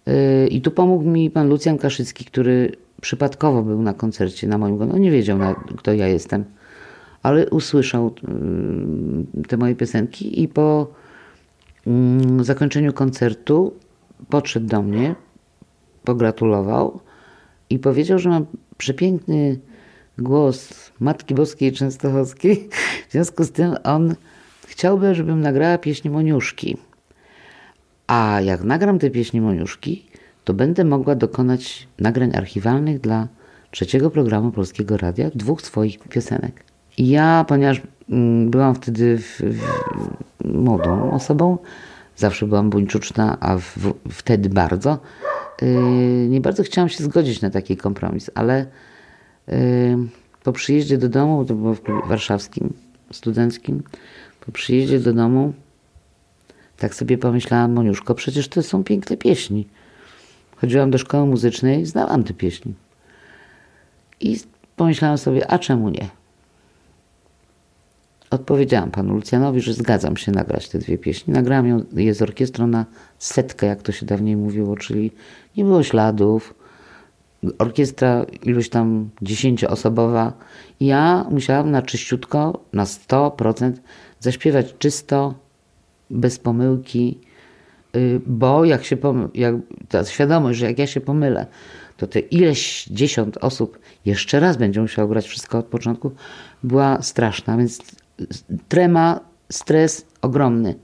[0.06, 4.82] Yy, I tu pomógł mi pan Lucjan Kaszycki, który przypadkowo był na koncercie na moim
[4.82, 5.38] On nie wiedział,
[5.76, 6.44] kto ja jestem,
[7.22, 8.14] ale usłyszał
[9.34, 11.03] yy, te moje piosenki i po
[12.40, 13.74] zakończeniu koncertu
[14.28, 15.14] podszedł do mnie,
[16.04, 17.00] pogratulował
[17.70, 19.58] i powiedział, że mam przepiękny
[20.18, 22.68] głos Matki Boskiej Częstochowskiej.
[23.08, 24.14] W związku z tym on
[24.66, 26.76] chciałby, żebym nagrała pieśń Moniuszki.
[28.06, 30.06] A jak nagram te pieśni Moniuszki,
[30.44, 33.28] to będę mogła dokonać nagrań archiwalnych dla
[33.70, 36.64] trzeciego programu Polskiego Radia dwóch swoich piosenek.
[36.98, 39.60] I ja, ponieważ mm, byłam wtedy w, w,
[40.44, 41.58] młodą osobą,
[42.16, 44.98] zawsze byłam buńczuczna, a w, wtedy bardzo,
[45.62, 48.66] yy, nie bardzo chciałam się zgodzić na taki kompromis, ale
[49.48, 49.54] yy,
[50.42, 52.72] po przyjeździe do domu, to było w warszawskim,
[53.12, 53.82] studenckim,
[54.46, 55.52] po przyjeździe do domu
[56.78, 59.66] tak sobie pomyślałam, Moniuszko, przecież to są piękne pieśni.
[60.56, 62.74] Chodziłam do szkoły muzycznej, znałam te pieśni.
[64.20, 64.40] I
[64.76, 66.08] pomyślałam sobie, a czemu nie?
[68.34, 71.34] Odpowiedziałam panu Lucjanowi, że zgadzam się nagrać te dwie pieśni.
[71.34, 72.86] Nagrałam je z orkiestrą na
[73.18, 75.10] setkę, jak to się dawniej mówiło, czyli
[75.56, 76.54] nie było śladów.
[77.58, 80.32] Orkiestra iluś tam dziesięcioosobowa.
[80.80, 83.72] Ja musiałam na czyściutko, na 100%
[84.20, 85.34] zaśpiewać czysto,
[86.10, 87.18] bez pomyłki,
[87.96, 89.54] y, bo jak się pomyl, jak,
[89.88, 91.46] ta świadomość, że jak ja się pomylę,
[91.96, 96.12] to te ileś dziesiąt osób jeszcze raz będzie musiało grać wszystko od początku,
[96.62, 97.80] była straszna, więc
[98.68, 99.20] trema,
[99.52, 100.74] stres ogromny.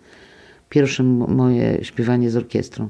[0.69, 2.89] Pierwsze moje śpiewanie z orkiestrą.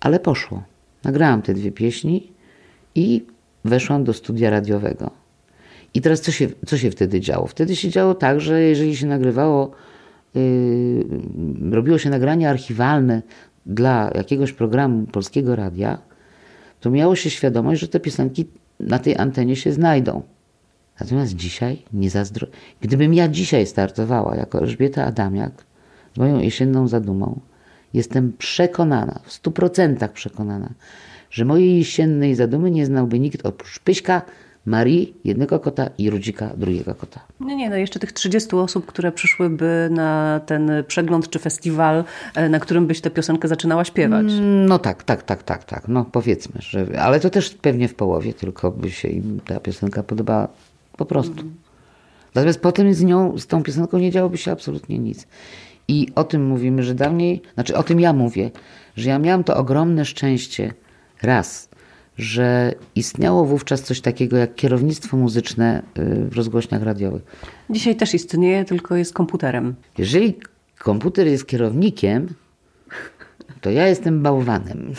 [0.00, 0.62] Ale poszło.
[1.04, 2.32] Nagrałam te dwie pieśni
[2.94, 3.26] i
[3.64, 5.10] weszłam do studia radiowego.
[5.94, 7.46] I teraz co się, co się wtedy działo?
[7.46, 9.70] Wtedy się działo tak, że jeżeli się nagrywało
[10.34, 11.04] yy,
[11.70, 13.22] robiło się nagranie archiwalne
[13.66, 15.98] dla jakiegoś programu polskiego radia,
[16.80, 18.46] to miało się świadomość, że te piosenki
[18.80, 20.22] na tej antenie się znajdą.
[21.00, 22.46] Natomiast dzisiaj nie zazdro...
[22.80, 25.64] Gdybym ja dzisiaj startowała jako Elżbieta Adamiak
[26.14, 27.40] z moją jesienną zadumą,
[27.94, 30.70] jestem przekonana, w stu procentach przekonana,
[31.30, 34.22] że mojej jesiennej zadumy nie znałby nikt oprócz Pyśka,
[34.66, 37.20] Marii, jednego kota i Rudzika, drugiego kota.
[37.40, 42.48] Nie, nie, no jeszcze tych 30 osób, które przyszłyby na ten przegląd czy festiwal, e,
[42.48, 44.26] na którym byś tę piosenkę zaczynała śpiewać.
[44.66, 45.88] No tak, tak, tak, tak, tak.
[45.88, 50.02] No powiedzmy, że, ale to też pewnie w połowie, tylko by się im ta piosenka
[50.02, 50.48] podobała
[51.00, 51.44] po prostu.
[52.34, 55.26] Natomiast potem z nią, z tą piosenką nie działoby się absolutnie nic.
[55.88, 58.50] I o tym mówimy, że dawniej, znaczy o tym ja mówię,
[58.96, 60.72] że ja miałam to ogromne szczęście,
[61.22, 61.68] raz,
[62.18, 67.22] że istniało wówczas coś takiego jak kierownictwo muzyczne y, w rozgłośniach radiowych.
[67.70, 69.74] Dzisiaj też istnieje, tylko jest komputerem.
[69.98, 70.38] Jeżeli
[70.78, 72.28] komputer jest kierownikiem,
[73.60, 74.92] to ja jestem bałwanem.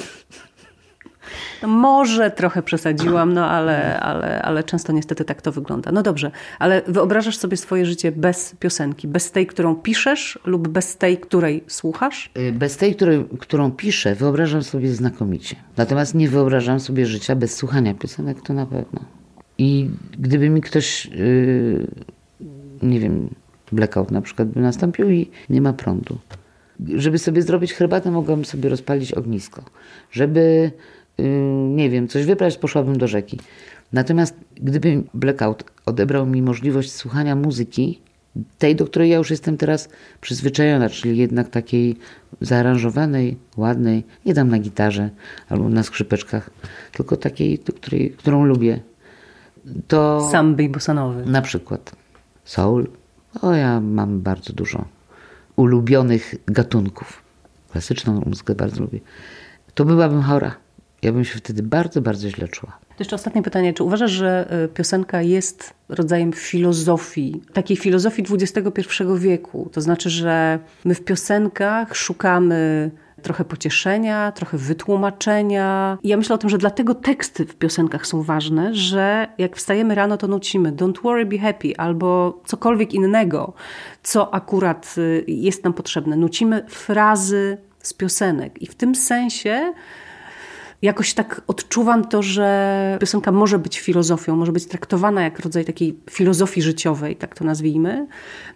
[1.62, 5.91] No może trochę przesadziłam, no ale, ale, ale często niestety tak to wygląda.
[5.91, 10.97] No dobrze, ale wyobrażasz sobie swoje życie bez piosenki, bez tej, którą piszesz lub bez
[10.97, 12.32] tej, której słuchasz?
[12.38, 15.56] Y, bez tej, której, którą piszę, wyobrażam sobie znakomicie.
[15.78, 19.00] Natomiast nie wyobrażam sobie życia bez słuchania piosenek, to na pewno.
[19.58, 21.88] I gdyby mi ktoś, yy,
[22.82, 23.30] nie wiem,
[23.71, 26.17] blackout na przykład by nastąpił i nie ma prądu.
[26.95, 29.63] Żeby sobie zrobić herbatę, mogłabym sobie rozpalić ognisko.
[30.12, 30.71] Żeby
[31.68, 33.40] nie wiem, coś wybrać, poszłabym do rzeki.
[33.94, 38.02] Natomiast gdyby blackout odebrał mi możliwość słuchania muzyki,
[38.58, 39.90] tej, do której ja już jestem teraz
[40.22, 41.98] przyzwyczajona, czyli jednak takiej
[42.42, 45.10] zaaranżowanej, ładnej, nie dam na gitarze
[45.50, 46.50] albo na skrzypeczkach,
[46.92, 48.80] tylko takiej, do której, którą lubię.
[49.88, 51.26] To Samby bosanowy.
[51.26, 51.96] Na przykład
[52.46, 52.88] soul.
[53.42, 54.86] O, ja mam bardzo dużo
[55.56, 57.24] ulubionych gatunków.
[57.72, 59.00] Klasyczną muzykę bardzo lubię.
[59.74, 60.56] To byłabym chora
[61.02, 62.78] ja bym się wtedy bardzo, bardzo źle czuła.
[62.90, 63.74] To jeszcze ostatnie pytanie.
[63.74, 69.70] Czy uważasz, że e, piosenka jest rodzajem filozofii, takiej filozofii XXI wieku?
[69.72, 75.98] To znaczy, że my w piosenkach szukamy trochę pocieszenia, trochę wytłumaczenia.
[76.04, 79.96] I ja myślę o tym, że dlatego teksty w piosenkach są ważne, że jak wstajemy
[79.96, 83.54] rano, to nucimy don't worry, be happy albo cokolwiek innego,
[84.04, 86.16] co akurat y, jest nam potrzebne.
[86.16, 89.74] Nucimy frazy z piosenek i w tym sensie
[90.82, 96.00] jakoś tak odczuwam to, że piosenka może być filozofią, może być traktowana jak rodzaj takiej
[96.10, 98.08] filozofii życiowej, tak to nazwijmy.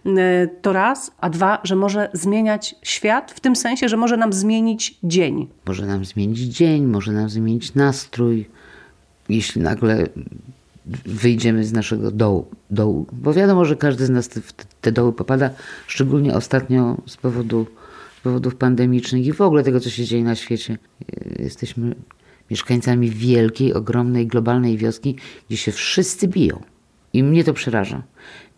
[0.06, 4.32] E, to raz, a dwa, że może zmieniać świat w tym sensie, że może nam
[4.32, 5.48] zmienić dzień.
[5.66, 8.48] Może nam zmienić dzień, może nam zmienić nastrój.
[9.28, 10.06] Jeśli nagle
[11.06, 13.06] wyjdziemy z naszego dołu, dołu.
[13.12, 15.50] bo wiadomo, że każdy z nas w te doły popada,
[15.86, 17.66] szczególnie ostatnio z powodu
[18.26, 20.78] powodów pandemicznych i w ogóle tego, co się dzieje na świecie.
[21.38, 21.94] Jesteśmy
[22.50, 25.16] mieszkańcami wielkiej, ogromnej, globalnej wioski,
[25.48, 26.62] gdzie się wszyscy biją.
[27.12, 28.02] I mnie to przeraża.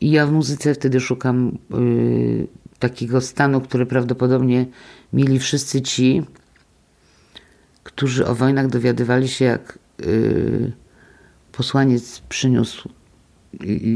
[0.00, 2.46] I ja w muzyce wtedy szukam yy,
[2.78, 4.66] takiego stanu, który prawdopodobnie
[5.12, 6.22] mieli wszyscy ci,
[7.83, 10.72] którzy o wojnach dowiadywali się, jak yy,
[11.52, 12.88] posłaniec przyniósł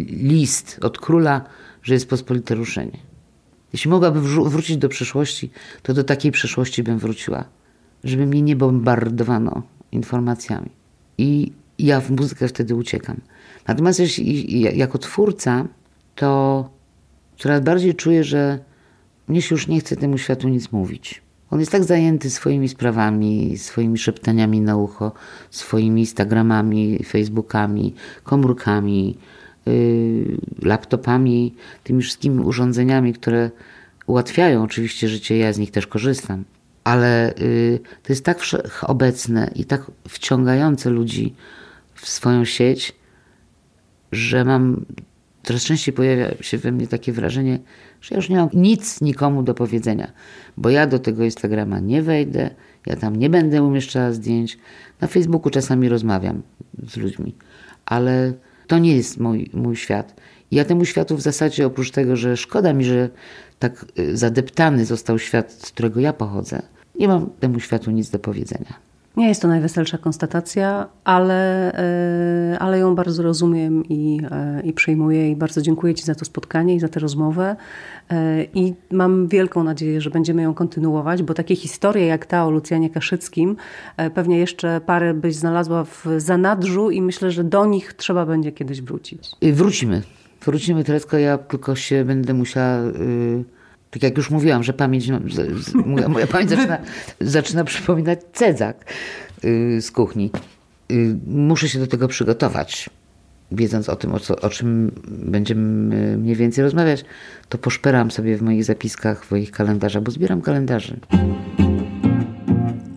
[0.08, 1.44] list od króla,
[1.82, 3.12] że jest pospolite ruszenie.
[3.72, 5.50] Jeśli mogłabym wrócić do przeszłości,
[5.82, 7.44] to do takiej przeszłości bym wróciła,
[8.04, 10.70] żeby mnie nie bombardowano informacjami.
[11.18, 13.20] I ja w muzykę wtedy uciekam.
[13.68, 15.68] Natomiast jeśli, jako twórca,
[16.14, 16.70] to
[17.38, 18.58] coraz bardziej czuję, że
[19.28, 21.22] mnie się już nie chce temu światu nic mówić.
[21.50, 25.12] On jest tak zajęty swoimi sprawami, swoimi szeptaniami na ucho,
[25.50, 29.18] swoimi Instagramami, Facebookami, komórkami,
[30.62, 33.51] laptopami, tymi wszystkimi urządzeniami, które
[34.07, 35.38] ułatwiają oczywiście życie.
[35.38, 36.44] Ja z nich też korzystam
[36.85, 41.35] ale y, to jest tak wszechobecne i tak wciągające ludzi
[41.94, 42.92] w swoją sieć,
[44.12, 44.85] że mam
[45.42, 47.59] coraz częściej pojawia się we mnie takie wrażenie,
[48.01, 50.12] że ja już nie mam nic nikomu do powiedzenia,
[50.57, 52.51] bo ja do tego Instagrama nie wejdę,
[52.87, 54.59] ja tam nie będę umieszczała zdjęć.
[55.01, 56.42] Na Facebooku czasami rozmawiam
[56.88, 57.35] z ludźmi,
[57.87, 58.33] ale
[58.72, 60.14] to nie jest mój, mój świat.
[60.50, 63.11] Ja temu światu w zasadzie oprócz tego, że szkoda mi, że
[63.58, 66.62] tak y, zadeptany został świat, z którego ja pochodzę,
[66.94, 68.74] nie mam temu światu nic do powiedzenia.
[69.16, 71.72] Nie jest to najweselsza konstatacja, ale,
[72.53, 76.25] e, ale ją bardzo rozumiem i, e, i przyjmuję i bardzo dziękuję Ci za to
[76.25, 77.57] spotkanie i za tę rozmowę.
[78.11, 82.51] E, I mam wielką nadzieję, że będziemy ją kontynuować, bo takie historie jak ta o
[82.51, 83.57] Lucjanie Kaszyckim,
[84.14, 88.83] pewnie jeszcze parę byś znalazła w zanadrzu i myślę, że do nich trzeba będzie kiedyś
[88.83, 89.31] wrócić.
[89.53, 90.03] Wrócimy.
[90.44, 92.77] Wrócimy, tylko ja tylko się będę musiała...
[92.77, 93.62] Yy
[93.92, 95.20] Tak jak już mówiłam, że pamięć, no,
[96.09, 96.78] moja pamięć zaczyna,
[97.20, 98.85] zaczyna przypominać cedzak
[99.42, 100.31] yy, z kuchni.
[100.88, 102.90] Yy, muszę się do tego przygotować.
[103.50, 107.05] Wiedząc o tym, o, co, o czym będziemy mniej więcej rozmawiać,
[107.48, 111.00] to poszperam sobie w moich zapiskach, w moich kalendarzach, bo zbieram kalendarzy.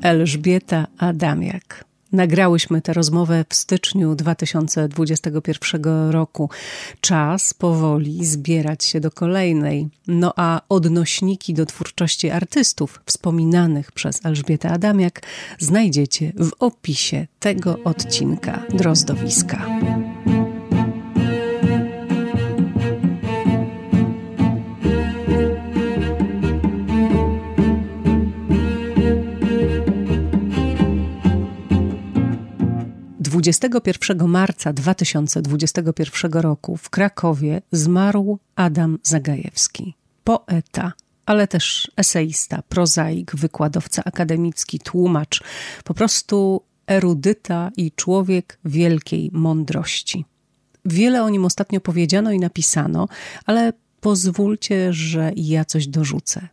[0.02, 1.86] Elżbieta Adamiak.
[2.12, 6.50] Nagrałyśmy tę rozmowę w styczniu 2021 roku.
[7.02, 9.88] Czas powoli zbierać się do kolejnej.
[10.08, 15.22] No a odnośniki do twórczości artystów wspominanych przez Elżbietę Adamiak
[15.60, 19.66] znajdziecie w opisie tego odcinka Drozdowiska.
[33.46, 40.94] 21 marca 2021 roku w Krakowie zmarł Adam Zagajewski, poeta,
[41.26, 45.44] ale też eseista, prozaik, wykładowca akademicki, tłumacz,
[45.84, 50.26] po prostu erudyta i człowiek wielkiej mądrości.
[50.86, 53.08] Wiele o nim ostatnio powiedziano i napisano,
[53.46, 56.48] ale pozwólcie, że ja coś dorzucę.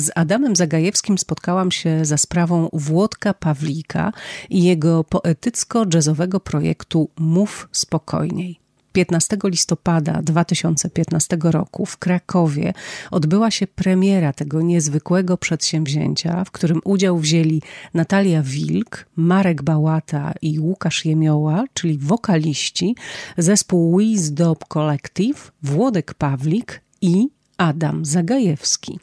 [0.00, 4.12] Z Adamem Zagajewskim spotkałam się za sprawą Włodka Pawlika
[4.50, 8.60] i jego poetycko-jazzowego projektu Mów Spokojniej.
[8.92, 12.72] 15 listopada 2015 roku w Krakowie
[13.10, 17.62] odbyła się premiera tego niezwykłego przedsięwzięcia, w którym udział wzięli
[17.94, 22.96] Natalia Wilk, Marek Bałata i Łukasz Jemioła, czyli wokaliści,
[23.38, 27.28] zespół Wisdom Collective, Włodek Pawlik i
[27.60, 28.98] Adam Zagajewski.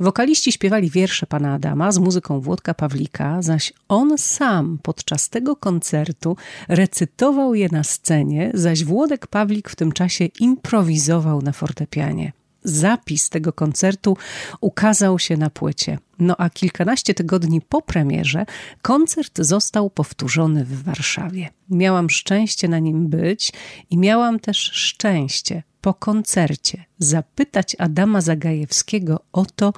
[0.00, 6.36] Wokaliści śpiewali wiersze pana Adama z muzyką Włodka Pawlika, zaś on sam podczas tego koncertu
[6.68, 12.32] recytował je na scenie, zaś Włodek Pawlik w tym czasie improwizował na fortepianie.
[12.68, 14.16] Zapis tego koncertu
[14.60, 15.98] ukazał się na płycie.
[16.18, 18.46] No a kilkanaście tygodni po premierze
[18.82, 21.48] koncert został powtórzony w Warszawie.
[21.70, 23.52] Miałam szczęście na nim być
[23.90, 29.72] i miałam też szczęście po koncercie zapytać Adama Zagajewskiego o to,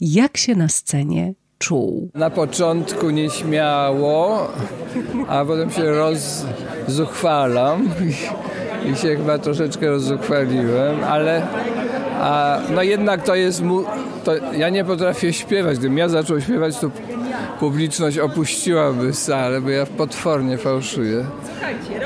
[0.00, 2.10] jak się na scenie czuł.
[2.14, 4.48] Na początku nieśmiało,
[5.28, 7.90] a potem się rozzuchwalam
[8.92, 11.46] i, się chyba troszeczkę rozzuchwaliłem, ale
[12.22, 13.84] a, no jednak to jest mu,
[14.24, 15.78] to ja nie potrafię śpiewać.
[15.78, 16.90] Gdybym ja zaczął śpiewać, to
[17.60, 21.24] publiczność opuściłaby salę, bo ja potwornie fałszuję.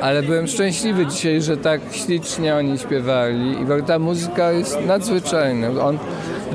[0.02, 5.68] Ale byłem szczęśliwy dzisiaj, że tak ślicznie oni śpiewali i ta muzyka jest nadzwyczajna.
[5.68, 5.98] On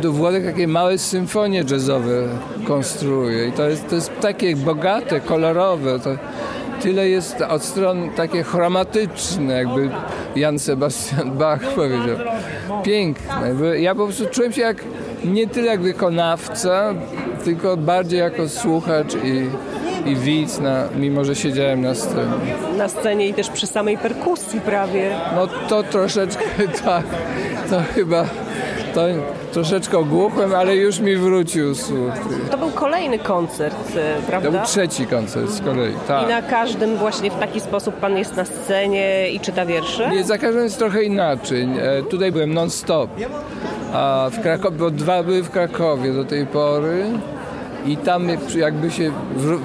[0.04, 2.28] Włodek takie małe symfonie jazzowe
[2.68, 6.00] konstruuje i to jest, to jest takie bogate, kolorowe.
[6.00, 6.10] To
[6.82, 9.90] tyle jest od stron takie chromatyczne, jakby
[10.36, 12.18] Jan Sebastian Bach powiedział.
[12.84, 13.80] Piękne.
[13.80, 14.84] Ja po prostu czułem się jak
[15.26, 16.94] nie tyle jak wykonawca,
[17.44, 19.50] tylko bardziej jako słuchacz i,
[20.10, 22.56] i widz, na, mimo że siedziałem na scenie.
[22.78, 25.16] Na scenie i też przy samej perkusji prawie.
[25.36, 26.44] No to troszeczkę
[26.86, 27.06] tak,
[27.70, 28.26] to chyba
[28.94, 29.02] to
[29.52, 32.14] troszeczkę ogłuchłem, ale już mi wrócił słuch.
[32.52, 34.50] To był kolejny koncert, e, prawda?
[34.52, 36.26] To był trzeci koncert z kolei, tak.
[36.26, 40.10] I na każdym właśnie w taki sposób pan jest na scenie i czyta wiersze?
[40.10, 41.70] Nie, za każdym jest trochę inaczej.
[41.82, 43.10] E, tutaj byłem non-stop.
[43.94, 47.06] A w Krakowie, bo dwa były w Krakowie do tej pory
[47.86, 49.12] i tam jakby się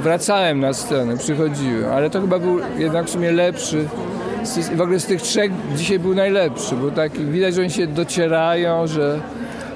[0.02, 3.88] wracałem na scenę, przychodziłem, ale to chyba był jednak w sumie lepszy.
[4.76, 8.86] W ogóle z tych trzech dzisiaj był najlepszy, bo tak widać, że oni się docierają,
[8.86, 9.20] że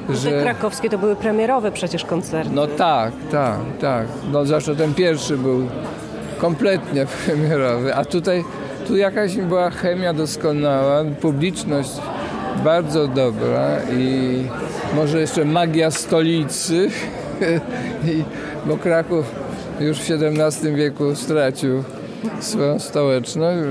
[0.08, 0.30] że...
[0.30, 2.50] Te krakowskie to były premierowe przecież koncerty.
[2.54, 4.06] No tak, tak, tak.
[4.32, 5.66] No zawsze ten pierwszy był
[6.38, 8.44] kompletnie premierowy, a tutaj
[8.86, 11.90] tu jakaś była chemia doskonała, publiczność
[12.64, 14.44] bardzo dobra i
[14.94, 16.90] może jeszcze magia stolicy,
[18.66, 19.34] bo Kraków
[19.80, 21.84] już w XVII wieku stracił
[22.40, 23.68] swoją stołeczność.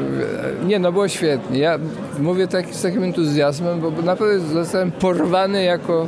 [0.67, 1.59] Nie, no było świetnie.
[1.59, 1.79] Ja
[2.19, 6.07] mówię tak, z takim entuzjazmem, bo naprawdę zostałem porwany jako,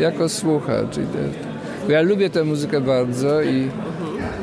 [0.00, 0.96] jako słuchacz.
[1.88, 3.68] Ja lubię tę muzykę bardzo i,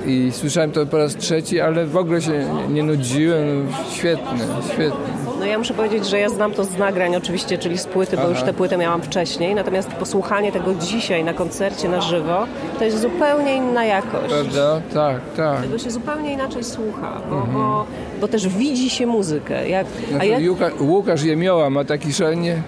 [0.05, 3.67] i słyszałem to po raz trzeci, ale w ogóle się nie nudziłem.
[3.91, 5.18] Świetne, świetne.
[5.39, 8.21] No ja muszę powiedzieć, że ja znam to z nagrań oczywiście, czyli z płyty, bo
[8.21, 8.31] Aha.
[8.31, 12.47] już tę płytę miałam wcześniej, natomiast posłuchanie tego dzisiaj na koncercie na żywo,
[12.79, 14.33] to jest zupełnie inna jakość.
[14.33, 14.81] Prawda?
[14.93, 15.61] Tak, tak.
[15.61, 17.53] Tego się zupełnie inaczej słucha, bo, mhm.
[17.53, 17.85] bo,
[18.21, 19.69] bo, też widzi się muzykę.
[19.69, 20.81] Jak, znaczy, jak...
[20.81, 22.61] Łukasz Jemioła ma taki szalenie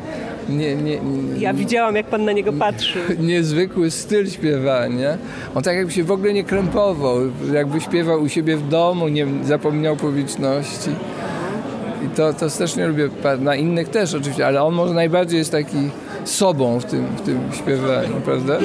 [0.49, 2.99] nie, nie, nie, ja widziałam, jak pan na niego patrzy.
[3.19, 5.17] Niezwykły styl śpiewania.
[5.55, 7.17] On tak jakby się w ogóle nie krępował.
[7.53, 10.89] Jakby śpiewał u siebie w domu, nie zapominał publiczności.
[12.05, 13.09] I to, to strasznie lubię.
[13.39, 15.89] Na innych też oczywiście, ale on może najbardziej jest taki
[16.25, 18.57] sobą w tym, w tym śpiewaniu, prawda?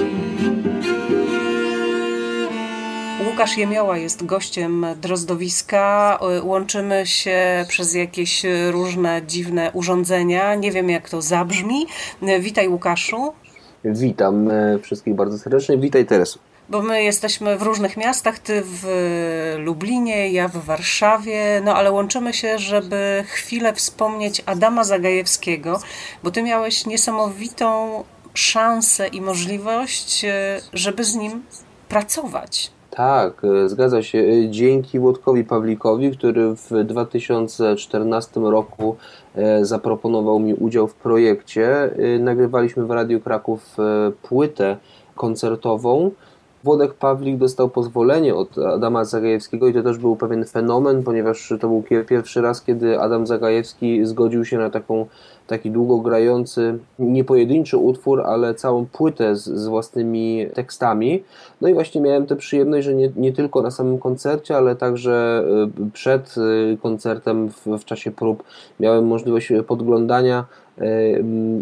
[3.30, 6.18] Łukasz Jemioła jest gościem Drozdowiska.
[6.42, 10.54] Łączymy się przez jakieś różne dziwne urządzenia.
[10.54, 11.86] Nie wiem, jak to zabrzmi.
[12.40, 13.32] Witaj, Łukaszu.
[13.84, 15.78] Witam e, wszystkich bardzo serdecznie.
[15.78, 16.38] Witaj, Teresu.
[16.68, 18.86] Bo my jesteśmy w różnych miastach, ty w
[19.58, 25.80] Lublinie, ja w Warszawie, no ale łączymy się, żeby chwilę wspomnieć Adama Zagajewskiego,
[26.22, 28.04] bo ty miałeś niesamowitą
[28.34, 31.42] szansę i możliwość, e, żeby z nim
[31.88, 32.70] pracować.
[32.90, 34.18] Tak, e, zgadza się.
[34.18, 38.96] E, dzięki Włodkowi Pawlikowi, który w 2014 roku
[39.62, 41.90] zaproponował mi udział w projekcie,
[42.20, 43.76] nagrywaliśmy w Radiu Kraków
[44.22, 44.76] płytę
[45.14, 46.10] koncertową.
[46.66, 51.68] Włodek Pawlik dostał pozwolenie od Adama Zagajewskiego i to też był pewien fenomen, ponieważ to
[51.68, 55.06] był pierwszy raz, kiedy Adam Zagajewski zgodził się na taką
[55.46, 61.22] taki długo grający, nie pojedynczy utwór, ale całą płytę z, z, własnymi tekstami.
[61.60, 65.44] No i właśnie miałem tę przyjemność, że nie, nie tylko na samym koncercie, ale także
[65.86, 68.42] y, przed y, koncertem w, w czasie prób
[68.80, 70.44] miałem możliwość podglądania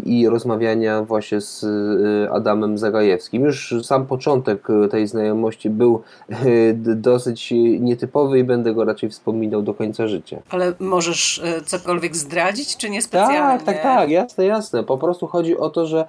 [0.05, 3.43] i rozmawiania właśnie z y, Adamem Zagajewskim.
[3.43, 6.01] Już sam początek tej znajomości był
[6.79, 10.41] dosyć nietypowy i będę go raczej wspominał do końca życia.
[10.49, 13.37] Ale możesz cokolwiek zdradzić, czy niespecjalnie?
[13.37, 14.83] Tak, tak, tak, jasne, jasne.
[14.83, 16.07] Po prostu chodzi o to, że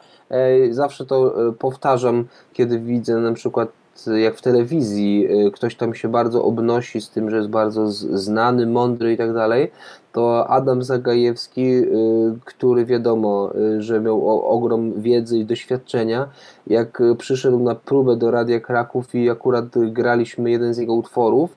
[0.70, 3.68] zawsze to e, powtarzam, kiedy widzę na przykład
[4.06, 8.66] jak w telewizji e, ktoś tam się bardzo obnosi z tym, że jest bardzo znany,
[8.66, 9.70] mądry i tak dalej,
[10.16, 11.84] to Adam Zagajewski, e,
[12.44, 16.28] który wiadomo, że miał ogrom wiedzy i doświadczenia,
[16.66, 21.56] jak przyszedł na próbę do Radia Kraków i akurat graliśmy jeden z jego utworów,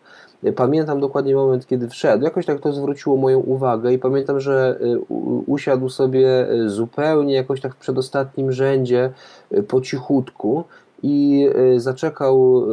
[0.55, 2.23] Pamiętam dokładnie moment, kiedy wszedł.
[2.23, 4.99] Jakoś tak to zwróciło moją uwagę i pamiętam, że y,
[5.47, 9.11] usiadł sobie y, zupełnie jakoś tak w przedostatnim rzędzie
[9.57, 10.63] y, po cichutku
[11.03, 12.65] i zaczekał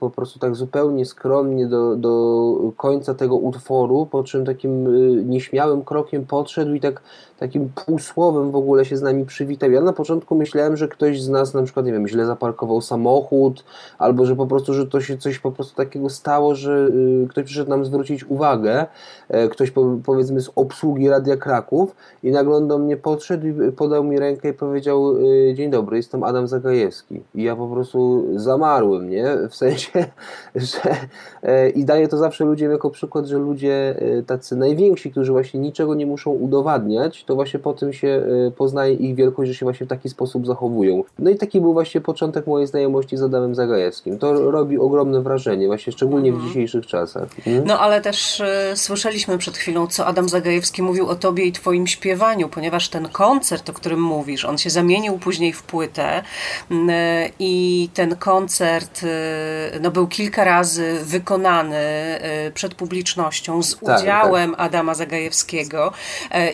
[0.00, 4.86] po prostu tak zupełnie skromnie do, do końca tego utworu, po czym takim
[5.30, 7.02] nieśmiałym krokiem podszedł i tak
[7.42, 9.70] takim półsłowem w ogóle się z nami przywitał.
[9.70, 13.64] Ja na początku myślałem, że ktoś z nas na przykład, nie wiem, źle zaparkował samochód,
[13.98, 16.88] albo że po prostu, że to się coś po prostu takiego stało, że
[17.24, 18.86] y, ktoś przyszedł nam zwrócić uwagę,
[19.34, 23.72] y, ktoś po, powiedzmy z obsługi Radia Kraków i nagle on do mnie podszedł i
[23.72, 27.22] podał mi rękę i powiedział y, dzień dobry, jestem Adam Zagajewski.
[27.34, 29.26] I ja po prostu zamarłem, nie?
[29.50, 29.90] W sensie,
[30.54, 30.90] że
[31.44, 35.60] y, i daję to zawsze ludziom jako przykład, że ludzie y, tacy najwięksi, którzy właśnie
[35.60, 38.08] niczego nie muszą udowadniać, to właśnie po tym się
[38.48, 41.04] y, poznaje ich wielkość, że się właśnie w taki sposób zachowują.
[41.18, 44.18] No i taki był właśnie początek mojej znajomości z Adamem Zagajewskim.
[44.18, 46.48] To robi ogromne wrażenie, właśnie szczególnie w mhm.
[46.48, 47.28] dzisiejszych czasach.
[47.44, 47.64] Hmm?
[47.66, 51.86] No ale też y, słyszeliśmy przed chwilą, co Adam Zagajewski mówił o tobie i twoim
[51.86, 56.22] śpiewaniu, ponieważ ten koncert, o którym mówisz, on się zamienił później w płytę
[56.70, 56.74] y,
[57.38, 59.00] i ten koncert
[59.80, 61.82] no, był kilka razy wykonany
[62.54, 64.60] przed publicznością z tak, udziałem tak.
[64.60, 65.92] Adama Zagajewskiego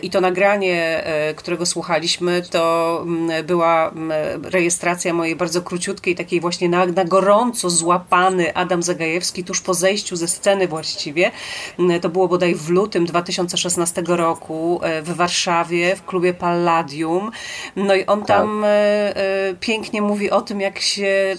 [0.01, 4.11] i to nagranie E, którego słuchaliśmy, to mm, była mm,
[4.45, 10.15] rejestracja mojej bardzo króciutkiej, takiej właśnie na, na gorąco złapany Adam Zagajewski tuż po zejściu
[10.15, 11.31] ze sceny właściwie.
[11.79, 17.31] Mm, to było bodaj w lutym 2016 roku e, w Warszawie w klubie Palladium.
[17.75, 18.69] No i on tam tak.
[18.69, 21.35] E, pięknie mówi o tym, jak się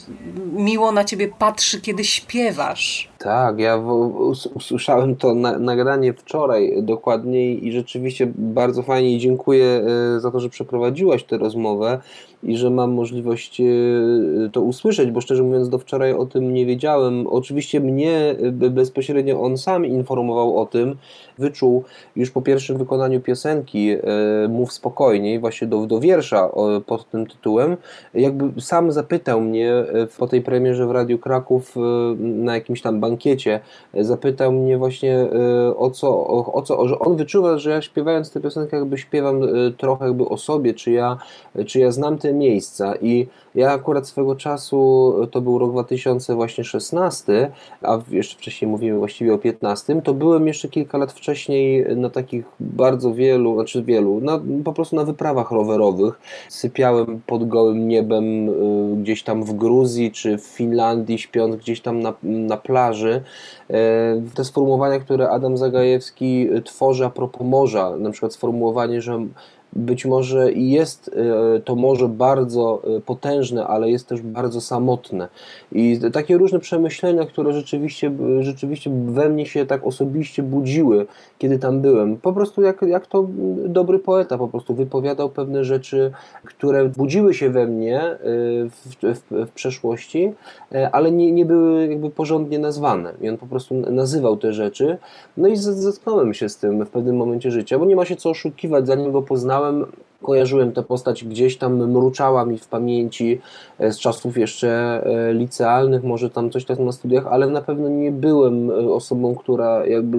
[0.52, 3.09] miło na ciebie patrzy, kiedy śpiewasz.
[3.22, 3.82] Tak, ja
[4.54, 9.66] usłyszałem to na, nagranie wczoraj dokładniej i rzeczywiście bardzo fajnie dziękuję
[10.16, 12.00] e, za to, że przeprowadziłaś tę rozmowę
[12.42, 13.64] i że mam możliwość e,
[14.52, 17.26] to usłyszeć, bo szczerze mówiąc do wczoraj o tym nie wiedziałem.
[17.26, 20.96] Oczywiście mnie bezpośrednio on sam informował o tym,
[21.38, 21.84] wyczuł
[22.16, 23.98] już po pierwszym wykonaniu piosenki e,
[24.48, 26.50] Mów spokojniej, właśnie do, do wiersza
[26.86, 27.76] pod tym tytułem,
[28.14, 29.72] jakby sam zapytał mnie
[30.18, 31.74] po tej premierze w Radiu Kraków
[32.18, 33.60] na jakimś tam bankiecie,
[33.94, 35.28] zapytał mnie właśnie
[35.76, 39.40] o co, o, o co, że on wyczuwa, że ja śpiewając tę piosenkę jakby śpiewam
[39.76, 41.18] trochę jakby o sobie, czy ja,
[41.66, 47.50] czy ja znam te miejsca i ja akurat swego czasu, to był rok 2016,
[47.82, 52.44] a jeszcze wcześniej mówimy właściwie o 15, to byłem jeszcze kilka lat wcześniej na takich
[52.60, 56.20] bardzo wielu, znaczy wielu, na, po prostu na wyprawach rowerowych.
[56.48, 62.00] Sypiałem pod gołym niebem y, gdzieś tam w Gruzji czy w Finlandii, śpiąc gdzieś tam
[62.00, 63.22] na, na plaży.
[63.70, 69.26] E, te sformułowania, które Adam Zagajewski tworzy a propos morza, na przykład sformułowanie, że
[69.72, 71.10] być może jest
[71.64, 75.28] to może bardzo potężne, ale jest też bardzo samotne.
[75.72, 81.06] I takie różne przemyślenia, które rzeczywiście, rzeczywiście we mnie się tak osobiście budziły,
[81.38, 82.16] kiedy tam byłem.
[82.16, 83.28] Po prostu jak, jak to
[83.66, 86.10] dobry poeta po prostu wypowiadał pewne rzeczy,
[86.44, 88.18] które budziły się we mnie
[88.70, 90.32] w, w, w przeszłości,
[90.92, 93.12] ale nie, nie były jakby porządnie nazwane.
[93.20, 94.98] I on po prostu nazywał te rzeczy.
[95.36, 98.30] No i zetknąłem się z tym w pewnym momencie życia, bo nie ma się co
[98.30, 99.92] oszukiwać, zanim go poznałem, Um.
[100.22, 103.40] Kojarzyłem tę postać gdzieś tam, mruczała mi w pamięci
[103.78, 107.88] e, z czasów jeszcze e, licealnych, może tam coś tam na studiach, ale na pewno
[107.88, 110.18] nie byłem e, osobą, która jakby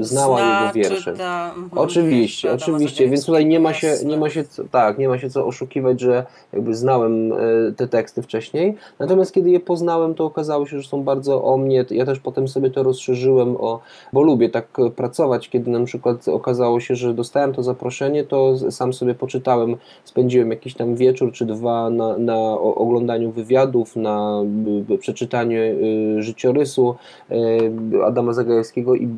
[0.00, 1.12] znała Zna, jego wiersze.
[1.12, 5.18] Czyta, mhm, oczywiście, oczywiście, więc tutaj nie ma się, nie ma się, tak, nie ma
[5.18, 7.32] się co oszukiwać, że jakby znałem
[7.76, 11.84] te teksty wcześniej, natomiast kiedy je poznałem, to okazało się, że są bardzo o mnie,
[11.90, 13.80] ja też potem sobie to rozszerzyłem o,
[14.12, 18.92] bo lubię tak pracować, kiedy na przykład okazało się, że dostałem to zaproszenie, to sam
[18.92, 24.42] sobie poczytałem, spędziłem jakiś tam wieczór czy dwa na, na oglądaniu wywiadów, na
[24.98, 26.94] przeczytaniu y, życiorysu
[27.30, 29.08] y, Adama Zagajewskiego i,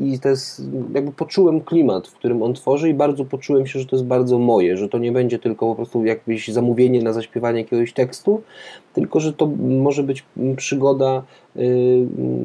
[0.00, 0.62] i to jest,
[0.94, 4.38] jakby poczułem klimat, w którym on tworzy i bardzo poczułem się, że to jest bardzo
[4.38, 8.42] moje, że to nie będzie tylko po prostu jakieś zamówienie na zaśpiewanie jakiegoś tekstu,
[8.94, 10.24] tylko że to może być
[10.56, 11.22] przygoda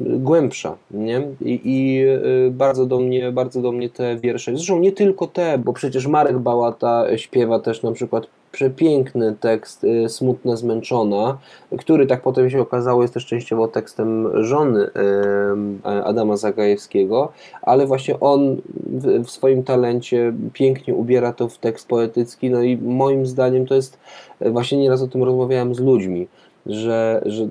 [0.04, 1.22] głębsza, nie?
[1.40, 2.04] I, i
[2.46, 6.06] y, bardzo do mnie, bardzo do mnie te wiersze, zresztą nie tylko te, bo przecież
[6.06, 11.38] Marek Bałata śpiewa też na przykład przepiękny tekst y, Smutna Zmęczona,
[11.78, 14.90] który tak potem się okazało jest też częściowo tekstem żony
[16.04, 18.56] Adama Zagajewskiego, ale właśnie on
[19.24, 23.98] w swoim talencie pięknie ubiera to w tekst poetycki, no i moim zdaniem to jest,
[24.40, 26.26] właśnie nieraz o tym rozmawiałem z ludźmi,
[26.66, 27.48] że, że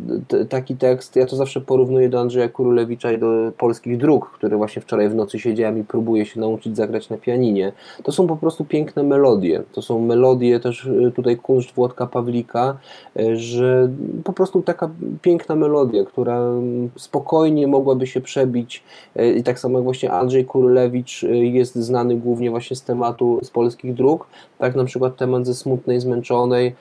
[0.49, 4.81] taki tekst, ja to zawsze porównuję do Andrzeja Kurulewicza i do polskich dróg, który właśnie
[4.81, 7.71] wczoraj w nocy siedziałem i próbuję się nauczyć zagrać na pianinie.
[8.03, 9.63] To są po prostu piękne melodie.
[9.71, 12.77] To są melodie też y, tutaj kunszt Włodka Pawlika,
[13.19, 13.89] y, że
[14.23, 14.89] po prostu taka
[15.21, 16.51] piękna melodia, która
[16.95, 18.83] spokojnie mogłaby się przebić
[19.19, 23.49] y, i tak samo jak właśnie Andrzej Kurulewicz jest znany głównie właśnie z tematu z
[23.49, 26.75] polskich dróg, tak na przykład temat ze smutnej, zmęczonej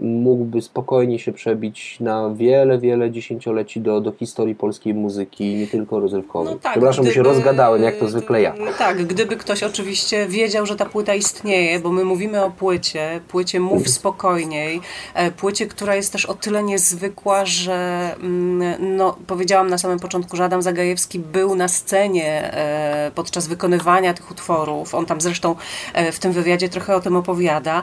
[0.00, 6.00] mógłby spokojnie się przebić na wiele, wiele dziesięcioleci do, do historii polskiej muzyki, nie tylko
[6.00, 6.54] rozrywkowej.
[6.54, 8.54] No tak, Przepraszam, gdyby, się rozgadałem, jak to zwykle ja.
[8.78, 13.60] Tak, gdyby ktoś oczywiście wiedział, że ta płyta istnieje, bo my mówimy o płycie, płycie
[13.60, 14.80] Mów Spokojniej,
[15.14, 20.36] e, płycie, która jest też o tyle niezwykła, że mm, no, powiedziałam na samym początku,
[20.36, 24.94] że Adam Zagajewski był na scenie e, podczas wykonywania tych utworów.
[24.94, 25.56] On tam zresztą
[25.94, 27.82] e, w tym wywiadzie trochę o tym opowiada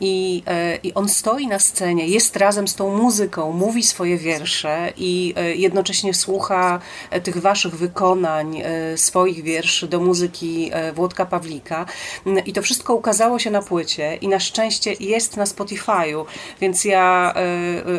[0.00, 0.42] i,
[0.82, 5.54] i on stoi na scenie, jest razem z tą muzyką, mówi swoje wiersze i e,
[5.54, 11.86] jednocześnie słucha e, tych waszych wykonań, e, swoich wierszy do muzyki Włodka Pawlika.
[12.26, 16.24] Mm, I to wszystko ukazało się na płycie i na szczęście jest na Spotify'u,
[16.60, 17.34] więc ja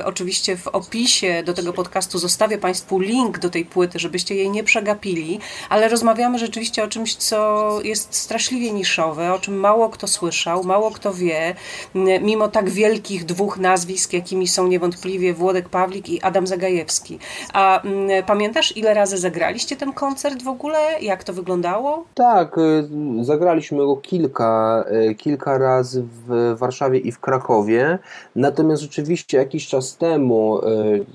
[0.05, 4.63] oczywiście w opisie do tego podcastu zostawię Państwu link do tej płyty, żebyście jej nie
[4.63, 10.63] przegapili, ale rozmawiamy rzeczywiście o czymś, co jest straszliwie niszowe, o czym mało kto słyszał,
[10.63, 11.55] mało kto wie,
[11.95, 17.19] mm, mimo tak wielkich dwóch nazwisk, jakimi są niewątpliwie Włodek Pawlik i Adam Zagajewski.
[17.53, 20.77] A mm, pamiętasz, ile razy zagraliście ten koncert w ogóle?
[21.01, 22.05] Jak to wyglądało?
[22.13, 22.87] Tak, y,
[23.21, 27.99] zagraliśmy go kilka, y, kilka razy w Warszawie i w Krakowie.
[28.35, 31.05] Natomiast rzeczywiście jakiś czas temu, y,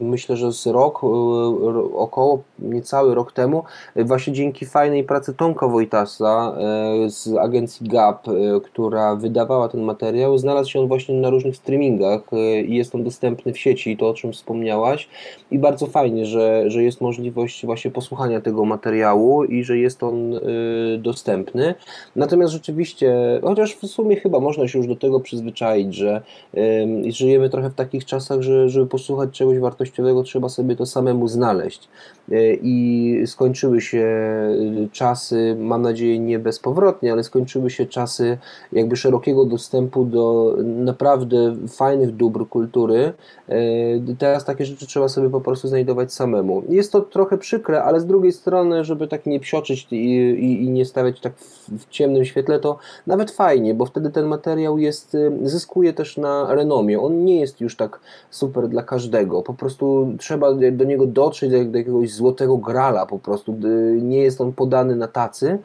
[0.00, 1.04] myślę, że z rok,
[1.94, 3.64] około niecały rok temu,
[3.96, 6.56] właśnie dzięki fajnej pracy Tomka Wojtasa
[7.08, 8.26] z agencji GAP,
[8.64, 12.20] która wydawała ten materiał, znalazł się on właśnie na różnych streamingach
[12.66, 15.08] i jest on dostępny w sieci, to o czym wspomniałaś
[15.50, 20.34] i bardzo fajnie, że, że jest możliwość właśnie posłuchania tego materiału i że jest on
[20.34, 20.40] y,
[20.98, 21.74] dostępny.
[22.16, 26.22] Natomiast rzeczywiście, chociaż w sumie chyba można się już do tego przyzwyczaić, że
[27.08, 31.88] żyjemy trochę w takich czasach, że żeby posłuchać czegoś wartościowego, trzeba sobie to samemu znaleźć.
[32.32, 34.06] Y, I skończyły się
[34.92, 38.38] czasy, mam nadzieję nie bezpowrotnie, ale skończyły się czasy
[38.72, 43.12] jakby szerokiego dostępu do naprawdę fajnych dóbr kultury.
[43.48, 43.56] E,
[44.18, 46.62] teraz takie rzeczy trzeba sobie po prostu znajdować samemu.
[46.68, 50.70] Jest to trochę przykre, ale z drugiej strony, żeby tak nie psioczyć i, i, i
[50.70, 55.16] nie stawiać tak w, w, ciemnym świetle, to nawet fajnie, bo wtedy ten materiał jest,
[55.42, 57.00] zyskuje też na renomie.
[57.00, 58.00] On nie jest już tak
[58.30, 59.42] super dla każdego.
[59.42, 63.56] Po prostu trzeba do niego dotrzeć, do, do jakiegoś złotego grala po prostu.
[64.02, 65.58] Nie jest on podany na tacy,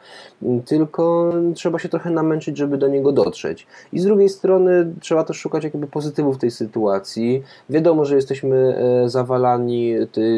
[0.64, 3.66] tylko trzeba się trochę namęczyć, żeby do niego dotrzeć.
[3.92, 7.42] I z drugiej strony trzeba też szukać jakby pozytywów tej sytuacji.
[7.70, 8.74] Wiadomo, że jesteśmy
[9.06, 9.94] zawalani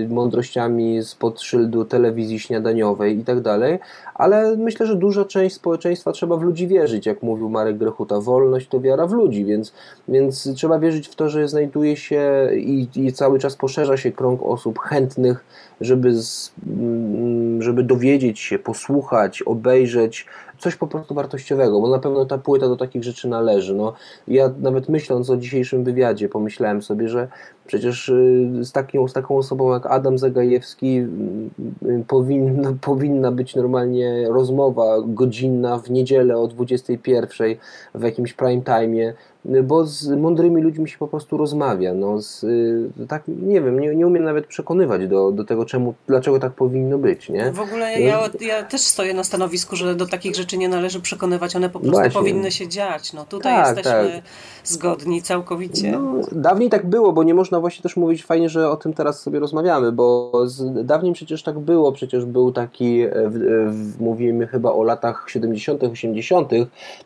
[0.08, 3.78] mądrościami spod szyldu telewizji śniadaniowej i tak dalej,
[4.14, 8.20] ale myślę, że duża część społeczeństwa trzeba w ludzi wierzyć, jak mówił Marek Grechuta.
[8.20, 9.72] Wolność to wiara w ludzi, więc,
[10.08, 14.42] więc trzeba wierzyć w to, że znajduje się i, i cały czas poszerza się krąg
[14.42, 15.44] osób chętnych,
[15.84, 20.26] żeby, z, mm, żeby dowiedzieć się, posłuchać, obejrzeć
[20.58, 23.74] coś po prostu wartościowego, bo na pewno ta płyta do takich rzeczy należy.
[23.74, 23.92] No,
[24.28, 27.28] ja nawet myśląc o dzisiejszym wywiadzie, pomyślałem sobie, że
[27.66, 34.28] przecież y, z, taką, z taką osobą jak Adam Zagajewski y, powinna, powinna być normalnie
[34.28, 37.56] rozmowa godzinna w niedzielę o 21
[37.94, 39.12] w jakimś prime time'ie
[39.44, 41.94] bo z mądrymi ludźmi się po prostu rozmawia.
[41.94, 45.94] No, z, y, tak, nie wiem, nie, nie umiem nawet przekonywać do, do tego, czemu,
[46.06, 47.28] dlaczego tak powinno być.
[47.28, 47.52] Nie?
[47.52, 51.56] W ogóle ja, ja też stoję na stanowisku, że do takich rzeczy nie należy przekonywać,
[51.56, 52.20] one po prostu Właśnie.
[52.20, 53.12] powinny się dziać.
[53.12, 54.22] No, tutaj tak, jesteśmy tak.
[54.64, 55.92] zgodni całkowicie.
[55.92, 59.20] No, dawniej tak było, bo nie można właśnie też mówić, fajnie, że o tym teraz
[59.20, 64.00] sobie rozmawiamy, bo z, dawniej przecież tak było, przecież był taki, e, w, e, w,
[64.00, 66.50] mówimy chyba o latach 70., 80.,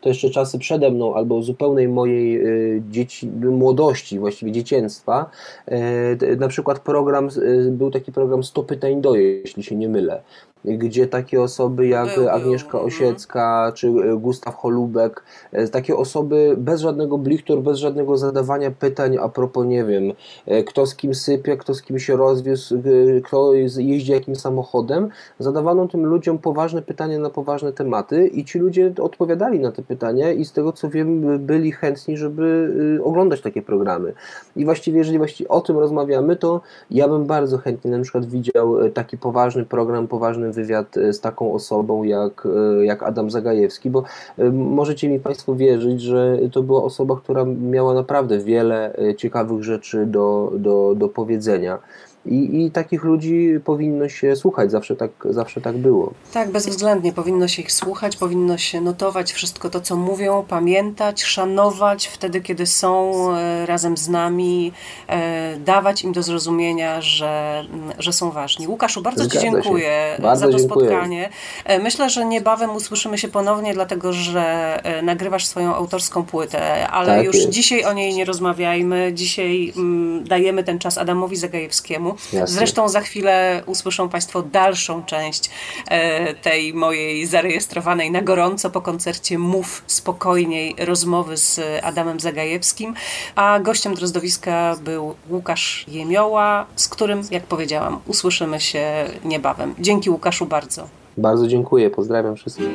[0.01, 5.29] to jeszcze czasy przede mną, albo zupełnej mojej Y, dzieci, młodości, właściwie dzieciństwa.
[5.65, 10.21] E, na przykład program, y, był taki program 100 pytań do, jeśli się nie mylę
[10.65, 12.79] gdzie takie osoby jak był, Agnieszka był.
[12.79, 12.87] Mhm.
[12.87, 19.17] Osiecka czy e, Gustaw Holubek, e, takie osoby bez żadnego blichtur, bez żadnego zadawania pytań
[19.21, 20.03] a propos, nie wiem,
[20.45, 22.75] e, kto z kim sypie, kto z kim się rozwiózł,
[23.23, 28.93] kto jeździ jakim samochodem, zadawano tym ludziom poważne pytania na poważne tematy i ci ludzie
[29.01, 32.69] odpowiadali na te pytania i z tego co wiem byli chętni, żeby
[33.03, 34.13] oglądać takie programy.
[34.55, 38.89] I właściwie jeżeli właściwie o tym rozmawiamy, to ja bym bardzo chętnie na przykład widział
[38.93, 42.47] taki poważny program, poważny wywiad e, z taką osobą jak,
[42.79, 44.03] e, jak Adam Zagajewski, bo
[44.37, 50.05] e, możecie mi Państwo wierzyć, że to była osoba, która miała naprawdę wiele ciekawych rzeczy
[50.05, 51.79] do, do, do powiedzenia.
[52.25, 56.13] I, I takich ludzi powinno się słuchać, zawsze tak, zawsze tak było.
[56.33, 62.07] Tak, bezwzględnie powinno się ich słuchać, powinno się notować wszystko to, co mówią, pamiętać, szanować
[62.07, 64.71] wtedy, kiedy są e, razem z nami,
[65.07, 67.63] e, dawać im do zrozumienia, że,
[67.99, 68.67] że są ważni.
[68.67, 70.87] Łukaszu, bardzo Zgadza Ci dziękuję bardzo za to dziękuję.
[70.89, 71.29] spotkanie.
[71.65, 77.25] E, myślę, że niebawem usłyszymy się ponownie, dlatego że nagrywasz swoją autorską płytę, ale tak
[77.25, 77.49] już jest.
[77.49, 79.11] dzisiaj o niej nie rozmawiajmy.
[79.13, 82.47] Dzisiaj mm, dajemy ten czas Adamowi Zagajewskiemu Jasne.
[82.47, 85.49] Zresztą za chwilę usłyszą Państwo dalszą część
[85.87, 92.93] e, tej mojej zarejestrowanej na gorąco po koncercie Mów spokojniej rozmowy z Adamem Zagajewskim,
[93.35, 99.75] a gościem Drozdowiska był Łukasz Jemioła, z którym, jak powiedziałam, usłyszymy się niebawem.
[99.79, 100.87] Dzięki Łukaszu bardzo.
[101.17, 102.67] Bardzo dziękuję, pozdrawiam wszystkich.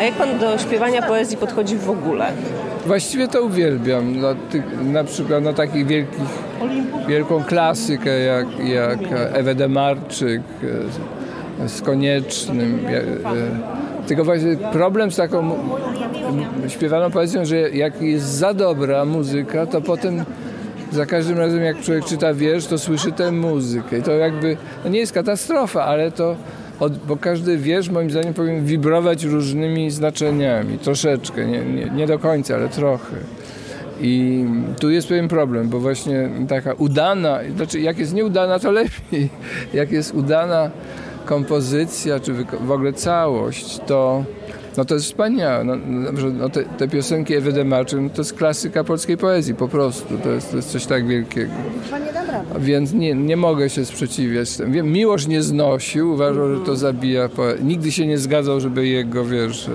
[0.00, 2.32] A jak pan do śpiewania poezji podchodzi w ogóle?
[2.86, 4.20] Właściwie to uwielbiam.
[4.20, 6.28] Na, tych, na przykład na takich wielkich,
[7.08, 8.98] wielką klasykę jak, jak
[9.32, 10.42] Ewę Demarczyk
[11.64, 12.86] e, z Koniecznym.
[14.04, 15.58] E, tylko właśnie problem z taką
[16.68, 20.24] śpiewaną poezją, że jak jest za dobra muzyka, to potem
[20.92, 23.98] za każdym razem jak człowiek czyta wiersz, to słyszy tę muzykę.
[23.98, 26.36] I to jakby, no nie jest katastrofa, ale to
[26.80, 32.18] od, bo każdy wiersz moim zdaniem powinien wibrować różnymi znaczeniami, troszeczkę, nie, nie, nie do
[32.18, 33.16] końca, ale trochę.
[34.00, 34.44] I
[34.78, 39.28] tu jest pewien problem, bo właśnie taka udana, znaczy jak jest nieudana, to lepiej.
[39.74, 40.70] Jak jest udana
[41.24, 44.24] kompozycja, czy w ogóle całość, to
[44.76, 45.64] no to jest wspaniałe.
[45.64, 45.76] No,
[46.32, 50.18] no te, te, piosenki Ewy Demaczy, no to jest klasyka polskiej poezji po prostu.
[50.18, 51.52] To jest, to jest coś tak wielkiego.
[52.58, 54.48] Więc nie, nie mogę się sprzeciwiać.
[54.66, 57.64] Wiem, Miłosz nie znosił, uważał, że to zabija poezję.
[57.64, 59.70] Nigdy się nie zgadzał, żeby jego wiersze.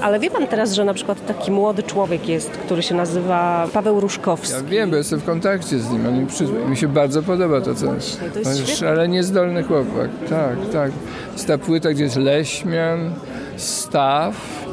[0.00, 4.00] Ale wie pan teraz, że na przykład taki młody człowiek jest, który się nazywa Paweł
[4.00, 4.52] Różkowski.
[4.52, 6.06] Ja wiem, bo jestem w kontakcie z nim.
[6.06, 6.44] On mi, przy...
[6.44, 7.86] mi się bardzo podoba to, co...
[7.86, 10.10] Właśnie, to jest szalenie zdolny chłopak.
[10.28, 10.92] Tak, tak.
[11.32, 13.10] Jest ta płyta, gdzie jest Leśmian,
[13.60, 14.69] staff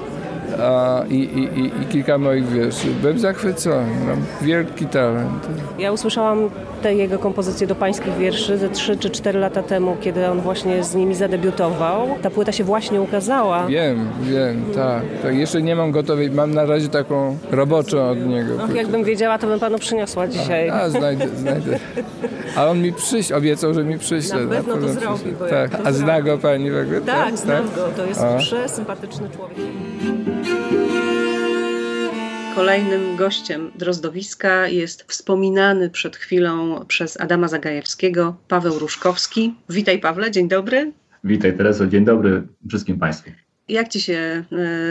[0.54, 2.88] staw i, i, i, kilka moich wierszy.
[3.02, 5.48] Byłem zachwycony, mam wielki talent.
[5.80, 6.50] Ja usłyszałam
[6.82, 10.84] te jego kompozycje do pańskich wierszy ze 3 czy 4 lata temu, kiedy on właśnie
[10.84, 12.08] z nimi zadebiutował.
[12.22, 13.68] Ta płyta się właśnie ukazała.
[13.68, 15.02] Wiem, wiem, tak.
[15.24, 15.36] tak.
[15.36, 18.64] Jeszcze nie mam gotowej, mam na razie taką roboczą od niego.
[18.64, 20.70] Och, jakbym wiedziała, to bym panu przyniosła dzisiaj.
[20.70, 21.80] A, a znajdę, znajdę.
[22.56, 24.36] A on mi przyjść, obiecał, że mi przyjdzie.
[24.36, 25.34] Na pewno na to zrobi.
[25.50, 25.72] tak.
[25.84, 27.02] A zna go pani w ogóle?
[27.02, 27.38] Tak, tak?
[27.38, 27.76] znam tak?
[27.76, 27.88] go.
[27.96, 29.58] To jest przesympatyczny człowiek.
[32.58, 39.56] Kolejnym gościem Drozdowiska jest wspominany przed chwilą przez Adama Zagajewskiego Paweł Różkowski.
[39.70, 40.92] Witaj Pawle, dzień dobry.
[41.24, 43.32] Witaj Tereso, dzień dobry wszystkim Państwu.
[43.70, 44.44] Jak ci się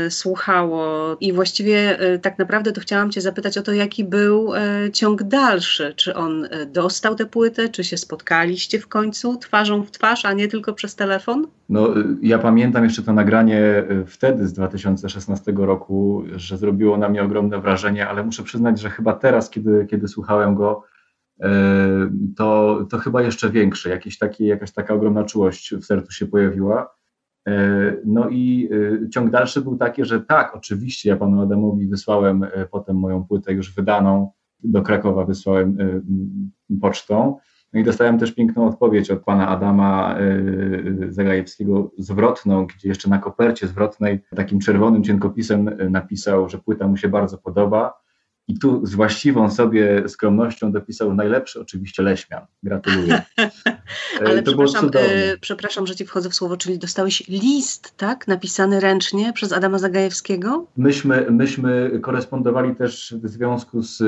[0.07, 1.17] y, słuchało?
[1.21, 4.59] I właściwie y, tak naprawdę to chciałam cię zapytać o to, jaki był y,
[4.93, 5.95] ciąg dalszy.
[5.97, 10.49] Czy on dostał tę płytę, czy się spotkaliście w końcu twarzą w twarz, a nie
[10.49, 11.47] tylko przez telefon?
[11.69, 17.61] No, ja pamiętam jeszcze to nagranie wtedy z 2016 roku, że zrobiło na mnie ogromne
[17.61, 20.83] wrażenie, ale muszę przyznać, że chyba teraz, kiedy, kiedy słuchałem go,
[22.37, 23.91] to, to chyba jeszcze większe.
[23.91, 26.97] Jakieś takie, jakaś taka ogromna czułość w sercu się pojawiła.
[27.47, 28.69] E, no i
[29.05, 33.25] e, ciąg dalszy był taki, że tak, oczywiście ja panu Adamowi wysłałem e, potem moją
[33.25, 34.31] płytę już wydaną
[34.65, 35.77] do Krakowa, wysłałem
[36.81, 37.37] pocztą.
[37.73, 40.17] No i dostałem też piękną odpowiedź od pana Adama
[41.09, 47.09] Zagajewskiego zwrotną, gdzie jeszcze na kopercie zwrotnej takim czerwonym cienkopisem napisał, że płyta mu się
[47.09, 47.93] bardzo podoba
[48.49, 52.47] i tu z właściwą sobie skromnością dopisał najlepszy oczywiście Leśmian.
[52.63, 53.23] Gratuluję.
[54.27, 58.29] Ale to przepraszam, e, przepraszam, że ci wchodzę w słowo, czyli dostałeś list, tak?
[58.29, 60.67] Napisany ręcznie przez Adama Zagajewskiego?
[60.77, 63.99] Myśmy, myśmy korespondowali też w związku z,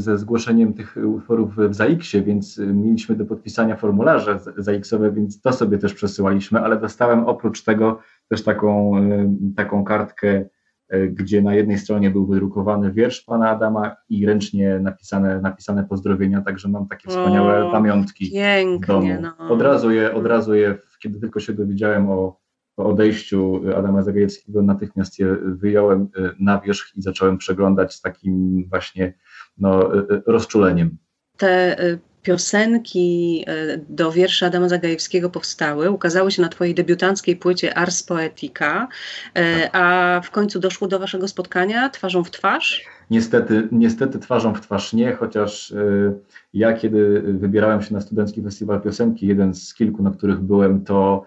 [0.00, 5.78] ze zgłoszeniem tych utworów w ZAX-ie, więc mieliśmy do podpisania formularze ZAX-owe, więc to sobie
[5.78, 10.63] też przesyłaliśmy, ale dostałem oprócz tego też taką, e, taką kartkę E,
[11.10, 16.68] gdzie na jednej stronie był wydrukowany wiersz pana Adama i ręcznie napisane, napisane pozdrowienia, także
[16.68, 19.08] mam takie wspaniałe o, pamiątki pięknie, w domu.
[19.20, 19.54] No.
[19.54, 22.40] Od razu je, od razu je, kiedy tylko się dowiedziałem o,
[22.76, 28.64] o odejściu Adama Zagajewskiego, natychmiast je wyjąłem e, na wierzch i zacząłem przeglądać z takim
[28.68, 29.14] właśnie
[29.58, 30.96] no, e, rozczuleniem.
[31.36, 31.76] Te
[32.24, 38.88] piosenki e, do wierszy Adama Zagajewskiego powstały, ukazały się na twojej debiutanckiej płycie Ars Poetica,
[39.36, 42.84] e, a w końcu doszło do waszego spotkania twarzą w twarz?
[43.10, 46.12] Niestety, niestety twarzą w twarz nie, chociaż e,
[46.54, 51.26] ja kiedy wybierałem się na Studencki Festiwal Piosenki, jeden z kilku, na których byłem, to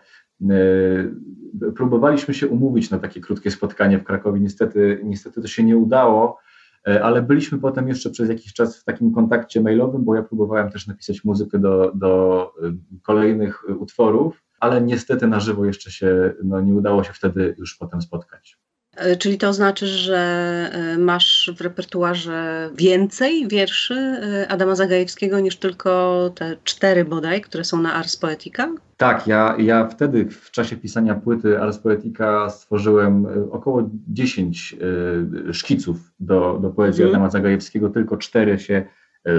[1.75, 4.39] próbowaliśmy się umówić na takie krótkie spotkanie w Krakowie.
[4.39, 6.39] Niestety, niestety to się nie udało.
[6.87, 10.69] E, ale byliśmy potem jeszcze przez jakiś czas w takim kontakcie mailowym, bo ja próbowałem
[10.69, 12.71] też napisać muzykę do, do e,
[13.01, 18.01] kolejnych utworów, ale niestety na żywo jeszcze się no, nie udało się wtedy już potem
[18.01, 18.59] spotkać.
[18.97, 20.17] E, czyli to znaczy, że
[20.71, 27.63] e, masz w repertuarze więcej wierszy e, Adama Zagajewskiego niż tylko te cztery bodaj, które
[27.63, 28.69] są na Ars Poetica?
[28.97, 34.75] Tak, ja, ja wtedy w czasie pisania płyty Ars Poetica stworzyłem około 10
[35.51, 37.15] szkiców do, do poezji mm.
[37.15, 38.85] Adama Zagajewskiego, tylko cztery się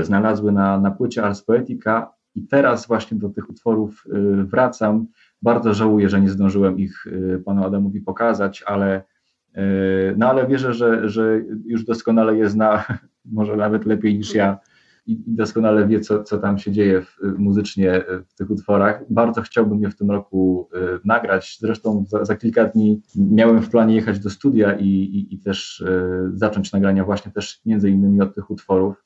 [0.02, 4.04] znalazły na, na płycie Ars Poetica i teraz właśnie do tych utworów
[4.44, 5.06] wracam.
[5.42, 7.04] Bardzo żałuję, że nie zdążyłem ich
[7.44, 9.02] panu Adamowi pokazać, ale
[10.16, 12.84] no ale wierzę, że, że już doskonale je zna,
[13.24, 14.58] może nawet lepiej niż ja
[15.08, 19.04] i doskonale wie, co, co tam się dzieje w, muzycznie w tych utworach.
[19.10, 21.58] Bardzo chciałbym je w tym roku y, nagrać.
[21.60, 25.80] Zresztą za, za kilka dni miałem w planie jechać do studia i, i, i też
[25.80, 29.04] y, zacząć nagrania właśnie też między innymi od tych utworów.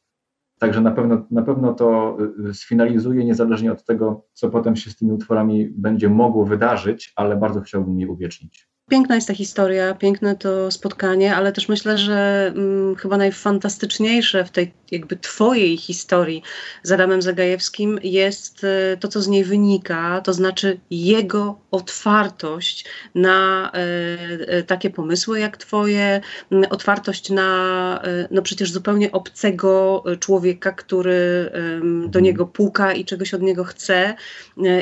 [0.58, 2.16] Także na pewno, na pewno to
[2.52, 7.60] sfinalizuję, niezależnie od tego, co potem się z tymi utworami będzie mogło wydarzyć, ale bardzo
[7.60, 8.71] chciałbym je uwiecznić.
[8.90, 14.50] Piękna jest ta historia, piękne to spotkanie, ale też myślę, że mm, chyba najfantastyczniejsze w
[14.50, 16.42] tej jakby twojej historii
[16.82, 23.72] z Adamem Zagajewskim jest y, to, co z niej wynika, to znaczy jego otwartość na
[23.74, 26.20] y, y, takie pomysły jak twoje,
[26.50, 31.50] mm, otwartość na no przecież zupełnie obcego człowieka, który
[31.82, 32.24] do mhm.
[32.24, 34.14] niego puka i czegoś od niego chce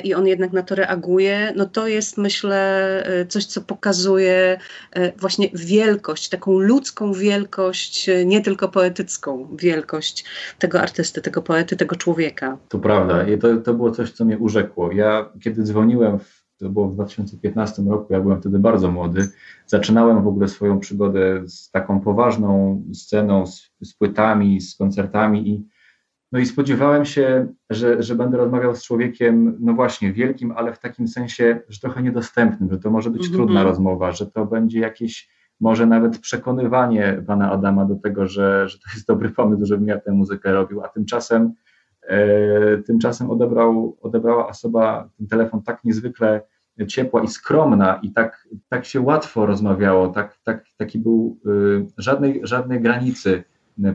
[0.05, 4.59] i on jednak na to reaguje, no to jest myślę coś, co pokazuje pokazuje
[4.93, 10.24] e, właśnie wielkość, taką ludzką wielkość, e, nie tylko poetycką wielkość
[10.59, 12.59] tego artysty, tego poety, tego człowieka.
[12.68, 13.28] To prawda.
[13.28, 14.93] I to, to było coś, co mnie urzekło.
[14.93, 19.28] Ja kiedy dzwoniłem w to było w 2015 roku, ja byłem wtedy bardzo młody.
[19.66, 25.66] Zaczynałem w ogóle swoją przygodę z taką poważną sceną, z, z płytami, z koncertami i
[26.33, 30.78] no i spodziewałem się, że, że będę rozmawiał z człowiekiem, no właśnie, wielkim, ale w
[30.78, 33.37] takim sensie, że trochę niedostępnym, że to może być mm -hmm.
[33.37, 35.28] trudna rozmowa, że to będzie jakieś
[35.61, 40.01] może nawet przekonywanie pana Adama do tego, że, że to jest dobry pomysł, żebym ja
[40.01, 41.53] tę muzykę robił, a tymczasem
[42.03, 46.41] e, tymczasem odebrał, odebrała osoba ten telefon tak niezwykle
[46.87, 52.41] ciepła i skromna i tak, tak się łatwo rozmawiało, tak, tak, taki był y, żadnej,
[52.43, 53.45] żadnej granicy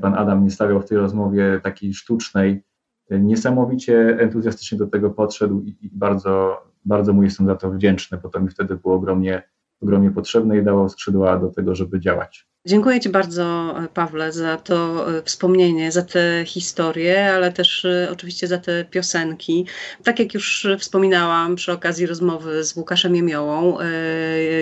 [0.01, 2.63] pan Adam nie stawiał w tej rozmowie takiej sztucznej.
[3.11, 8.29] Niesamowicie entuzjastycznie do tego podszedł i, i bardzo, bardzo mu jestem za to wdzięczny, bo
[8.29, 9.43] to mi wtedy było ogromnie,
[9.81, 12.47] ogromnie potrzebne i dało skrzydła do tego, żeby działać.
[12.67, 18.47] Dziękuję Ci bardzo, Pawle, za to e, wspomnienie, za te historie, ale też e, oczywiście
[18.47, 19.65] za te piosenki.
[20.03, 23.85] Tak jak już wspominałam przy okazji rozmowy z Łukaszem Jemiołą, e,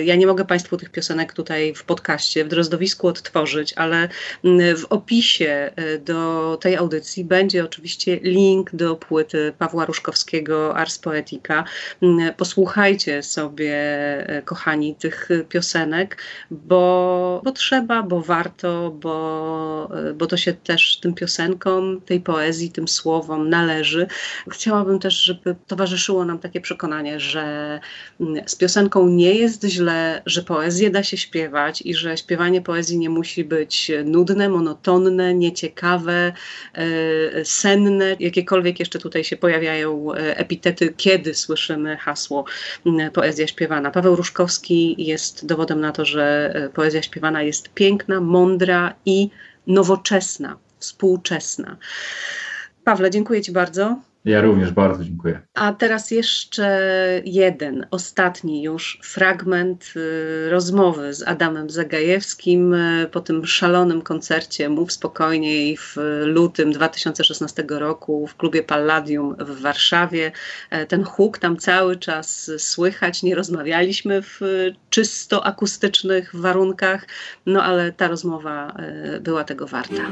[0.04, 4.08] ja nie mogę Państwu tych piosenek tutaj w podcaście, w Drozdowisku odtworzyć, ale
[4.76, 5.70] w opisie
[6.04, 11.64] do tej audycji będzie oczywiście link do płyty Pawła Ruszkowskiego Ars Poetica.
[12.36, 13.74] Posłuchajcie sobie,
[14.44, 16.16] kochani, tych piosenek,
[16.50, 22.88] bo, bo trzeba bo warto, bo, bo to się też tym piosenkom, tej poezji, tym
[22.88, 24.06] słowom należy.
[24.50, 27.80] Chciałabym też, żeby towarzyszyło nam takie przekonanie, że
[28.20, 32.98] mm, z piosenką nie jest źle, że poezję da się śpiewać i że śpiewanie poezji
[32.98, 36.32] nie musi być nudne, monotonne, nieciekawe,
[36.74, 42.44] e, senne, jakiekolwiek jeszcze tutaj się pojawiają e, epitety, kiedy słyszymy hasło
[42.86, 43.90] mm, poezja śpiewana.
[43.90, 49.30] Paweł Różkowski jest dowodem na to, że e, poezja śpiewana jest piękna, piękna, mądra i
[49.66, 51.76] nowoczesna, współczesna.
[52.84, 54.00] Pawle, dziękuję Ci bardzo.
[54.24, 55.40] Ja również bardzo dziękuję.
[55.54, 56.80] A teraz jeszcze
[57.24, 64.92] jeden, ostatni już fragment y, rozmowy z Adamem Zagajewskim y, po tym szalonym koncercie Mów
[64.92, 70.32] Spokojniej w lutym 2016 roku w klubie Palladium w Warszawie.
[70.70, 73.22] E, ten huk tam cały czas słychać.
[73.22, 74.40] Nie rozmawialiśmy w
[74.90, 77.06] czysto akustycznych warunkach,
[77.46, 78.76] no ale ta rozmowa
[79.16, 80.02] y, była tego warta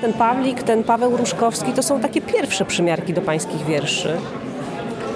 [0.00, 4.16] ten Pawlik, ten Paweł Różkowski, to są takie pierwsze przymiarki do pańskich wierszy.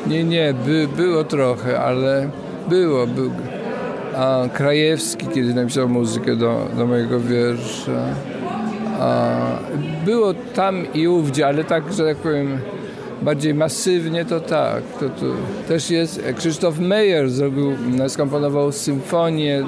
[0.06, 2.30] Nie, nie, by, było trochę, ale
[2.68, 3.06] było.
[3.06, 3.30] Był.
[4.16, 8.04] A Krajewski kiedy napisał muzykę do, do mojego wiersza.
[9.00, 9.36] A
[10.04, 12.58] było tam i ówdzie, ale tak, że tak powiem,
[13.22, 14.82] bardziej masywnie to tak.
[15.00, 15.26] To, to
[15.68, 17.72] też jest, Krzysztof Meyer zrobił,
[18.08, 19.64] skomponował symfonię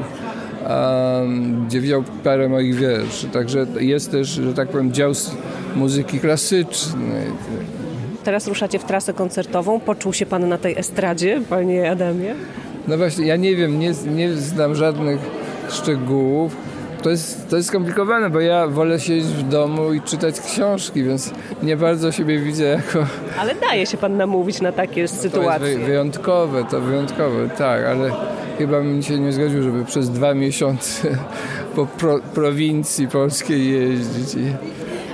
[1.67, 3.29] gdzie wziął parę moich wierszy.
[3.29, 5.13] Także jest też, że tak powiem, dział
[5.77, 7.27] muzyki klasycznej.
[8.25, 9.81] Teraz ruszacie w trasę koncertową.
[9.81, 12.35] Poczuł się pan na tej estradzie, panie Adamie?
[12.89, 15.21] No właśnie, ja nie wiem, nie, nie znam żadnych
[15.71, 16.57] szczegółów.
[17.03, 21.31] To jest, to jest skomplikowane, bo ja wolę siedzieć w domu i czytać książki, więc
[21.63, 23.07] nie bardzo siebie widzę jako...
[23.39, 25.61] Ale daje się pan namówić na takie sytuacje.
[25.61, 28.11] To jest wyjątkowe, to wyjątkowe, tak, ale
[28.67, 31.09] chyba bym się nie zgodził, żeby przez dwa miesiące
[31.77, 34.43] po pro, prowincji polskiej jeździć.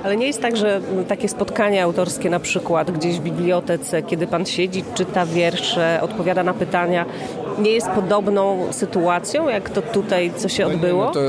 [0.05, 4.47] Ale nie jest tak, że takie spotkania autorskie na przykład gdzieś w bibliotece, kiedy pan
[4.47, 7.05] siedzi, czyta wiersze, odpowiada na pytania,
[7.59, 11.05] nie jest podobną sytuacją, jak to tutaj, co się odbyło?
[11.05, 11.20] No, to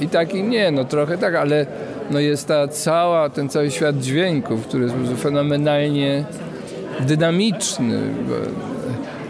[0.00, 1.66] I tak i nie, no trochę tak, ale
[2.10, 6.24] no jest ta cała, ten cały świat dźwięków, który jest fenomenalnie
[7.00, 8.00] dynamiczny.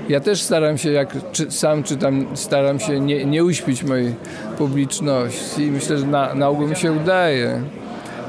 [0.09, 4.14] Ja też staram się, jak czy, sam czytam, staram się nie, nie uśpić mojej
[4.59, 7.62] publiczności myślę, że na, na ogół mi się udaje.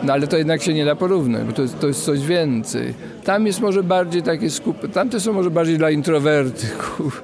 [0.03, 2.93] No ale to jednak się nie da porównać, bo to jest, to jest coś więcej.
[3.24, 4.91] Tam jest może bardziej takie skup...
[4.93, 7.24] Tamte są może bardziej dla introwertyków.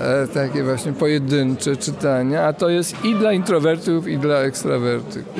[0.00, 5.34] E, takie właśnie pojedyncze czytania, a to jest i dla introwertyków, i dla ekstrawertyków.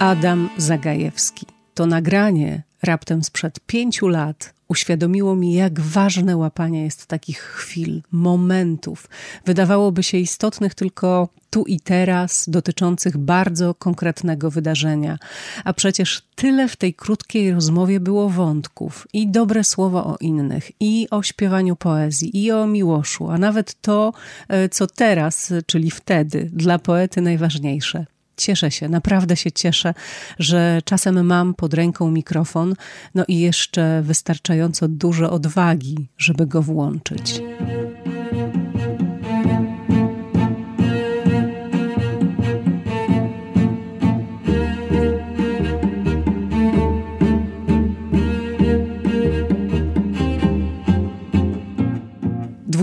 [0.00, 1.53] Adam Zagajewski.
[1.74, 9.08] To nagranie raptem sprzed pięciu lat uświadomiło mi, jak ważne łapanie jest takich chwil, momentów,
[9.44, 15.18] wydawałoby się istotnych tylko tu i teraz, dotyczących bardzo konkretnego wydarzenia.
[15.64, 21.06] A przecież tyle w tej krótkiej rozmowie było wątków i dobre słowo o innych, i
[21.10, 24.12] o śpiewaniu poezji, i o miłoszu, a nawet to,
[24.48, 28.06] e, co teraz, czyli wtedy, dla poety najważniejsze
[28.36, 29.94] Cieszę się, naprawdę się cieszę,
[30.38, 32.74] że czasem mam pod ręką mikrofon,
[33.14, 37.42] no i jeszcze wystarczająco dużo odwagi, żeby go włączyć.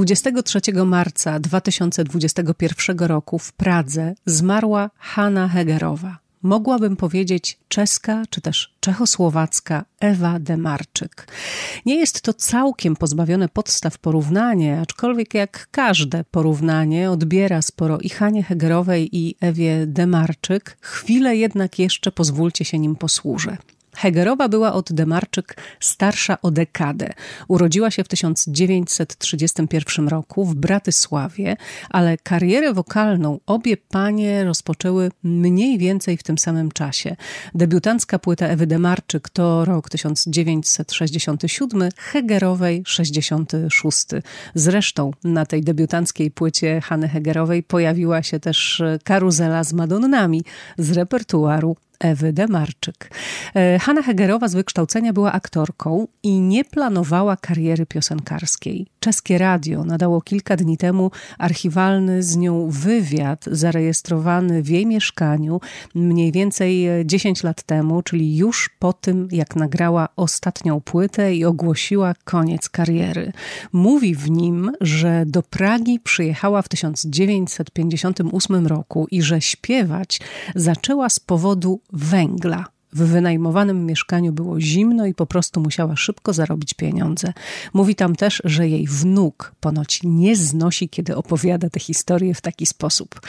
[0.01, 6.17] 23 marca 2021 roku w Pradze zmarła Hanna Hegerowa.
[6.41, 11.27] Mogłabym powiedzieć czeska czy też czechosłowacka Ewa Demarczyk.
[11.85, 18.43] Nie jest to całkiem pozbawione podstaw porównanie, aczkolwiek jak każde porównanie odbiera sporo i Hanie
[18.43, 23.57] Hegerowej i Ewie Demarczyk, chwilę jednak jeszcze pozwólcie się nim posłużę.
[23.95, 27.09] Hegerowa była od Demarczyk starsza o dekadę.
[27.47, 31.57] Urodziła się w 1931 roku w Bratysławie,
[31.89, 37.15] ale karierę wokalną obie panie rozpoczęły mniej więcej w tym samym czasie.
[37.55, 44.07] Debiutancka płyta Ewy Demarczyk to rok 1967, Hegerowej 66.
[44.55, 50.43] Zresztą na tej debiutanckiej płycie Hany Hegerowej pojawiła się też karuzela z Madonnami
[50.77, 53.11] z repertuaru Ewy Demarczyk.
[53.55, 58.87] E, Hanna Hegerowa z wykształcenia była aktorką i nie planowała kariery piosenkarskiej.
[58.99, 65.59] Czeskie radio nadało kilka dni temu archiwalny z nią wywiad zarejestrowany w jej mieszkaniu
[65.95, 72.13] mniej więcej 10 lat temu, czyli już po tym, jak nagrała ostatnią płytę i ogłosiła
[72.23, 73.31] koniec kariery.
[73.73, 80.19] Mówi w nim, że do Pragi przyjechała w 1958 roku i że śpiewać
[80.55, 82.65] zaczęła z powodu węgla.
[82.93, 87.33] W wynajmowanym mieszkaniu było zimno i po prostu musiała szybko zarobić pieniądze.
[87.73, 92.65] Mówi tam też, że jej wnuk ponoć nie znosi, kiedy opowiada tę historię w taki
[92.65, 93.21] sposób.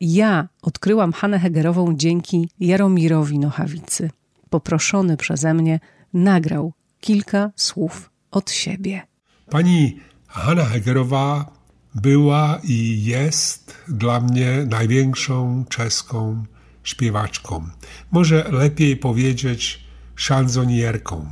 [0.00, 4.10] Ja odkryłam Hanę Hegerową dzięki Jaromirowi Nochawicy.
[4.50, 5.80] Poproszony przeze mnie
[6.14, 9.02] nagrał kilka słów od siebie.
[9.50, 11.52] Pani Hanna Hegerowa
[11.94, 16.44] była i jest dla mnie największą czeską
[16.84, 17.68] śpiewaczką.
[18.10, 21.30] Może lepiej powiedzieć szanzonierką,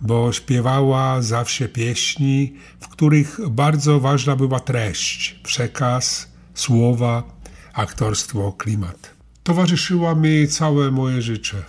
[0.00, 7.22] bo śpiewała zawsze pieśni, w których bardzo ważna była treść, przekaz, słowa,
[7.72, 9.10] aktorstwo, klimat.
[9.42, 11.62] Towarzyszyła mi całe moje życie.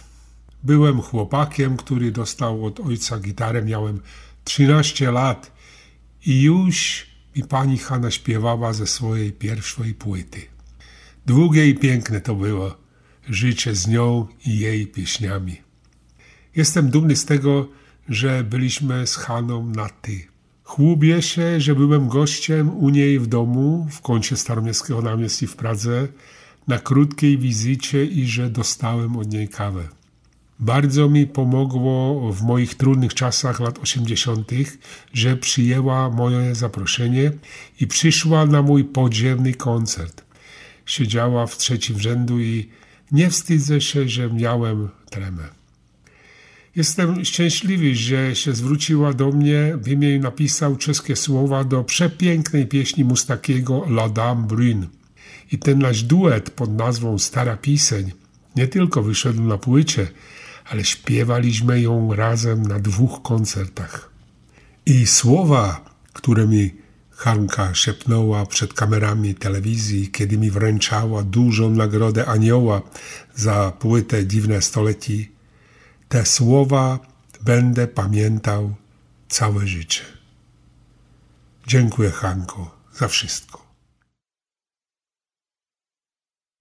[0.63, 4.01] Byłem chłopakiem, który dostał od ojca gitarę, miałem
[4.43, 5.51] 13 lat
[6.25, 10.41] i już mi pani Hanna śpiewała ze swojej pierwszej płyty.
[11.25, 12.86] Długie i piękne to było
[13.29, 15.57] życie z nią i jej pieśniami.
[16.55, 17.69] Jestem dumny z tego,
[18.09, 20.27] że byliśmy z Haną na ty.
[20.63, 25.17] Chłubię się, że byłem gościem u niej w domu w kącie Staromiejskiego na
[25.47, 26.07] w Pradze
[26.67, 29.87] na krótkiej wizycie i że dostałem od niej kawę.
[30.59, 34.51] Bardzo mi pomogło w moich trudnych czasach lat 80.,
[35.13, 37.31] że przyjęła moje zaproszenie
[37.81, 40.23] i przyszła na mój podziemny koncert.
[40.85, 42.69] Siedziała w trzecim rzędu i
[43.11, 45.43] nie wstydzę się, że miałem tremę.
[46.75, 53.03] Jestem szczęśliwy, że się zwróciła do mnie, bym jej napisał czeskie słowa do przepięknej pieśni
[53.03, 54.87] Mustakiego La Dame Brune.
[55.51, 58.11] I ten nasz duet pod nazwą Stara Piseń
[58.55, 60.07] nie tylko wyszedł na płycie,
[60.65, 64.09] ale śpiewaliśmy ją razem na dwóch koncertach.
[64.85, 66.71] I słowa, które mi
[67.17, 72.81] Hanka szepnęła przed kamerami telewizji, kiedy mi wręczała dużą nagrodę anioła
[73.35, 75.31] za płytę Dziwne Stoleci.
[76.09, 76.99] Te słowa
[77.41, 78.75] będę pamiętał
[79.29, 80.01] całe życie.
[81.67, 83.67] Dziękuję, Hanko, za wszystko.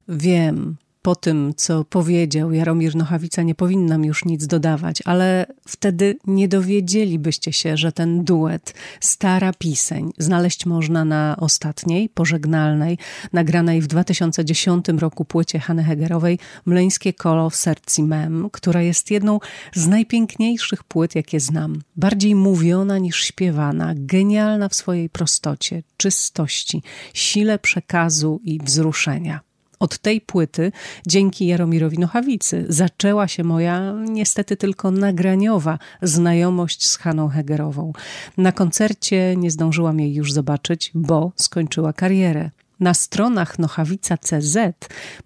[0.08, 0.76] Wiem,
[1.06, 7.52] po tym, co powiedział Jaromir Nochawica, nie powinnam już nic dodawać, ale wtedy nie dowiedzielibyście
[7.52, 12.98] się, że ten duet Stara Piseń znaleźć można na ostatniej, pożegnalnej,
[13.32, 19.40] nagranej w 2010 roku płycie Hany Hegerowej Mleńskie Kolo w mem, która jest jedną
[19.74, 21.82] z najpiękniejszych płyt, jakie znam.
[21.96, 26.82] Bardziej mówiona niż śpiewana, genialna w swojej prostocie, czystości,
[27.14, 29.45] sile przekazu i wzruszenia.
[29.78, 30.72] Od tej płyty,
[31.06, 37.92] dzięki Jaromirowi Nochawicy, zaczęła się moja niestety tylko nagraniowa znajomość z Haną Hegerową.
[38.36, 42.50] Na koncercie nie zdążyłam jej już zobaczyć, bo skończyła karierę.
[42.80, 44.56] Na stronach Nochawica.cz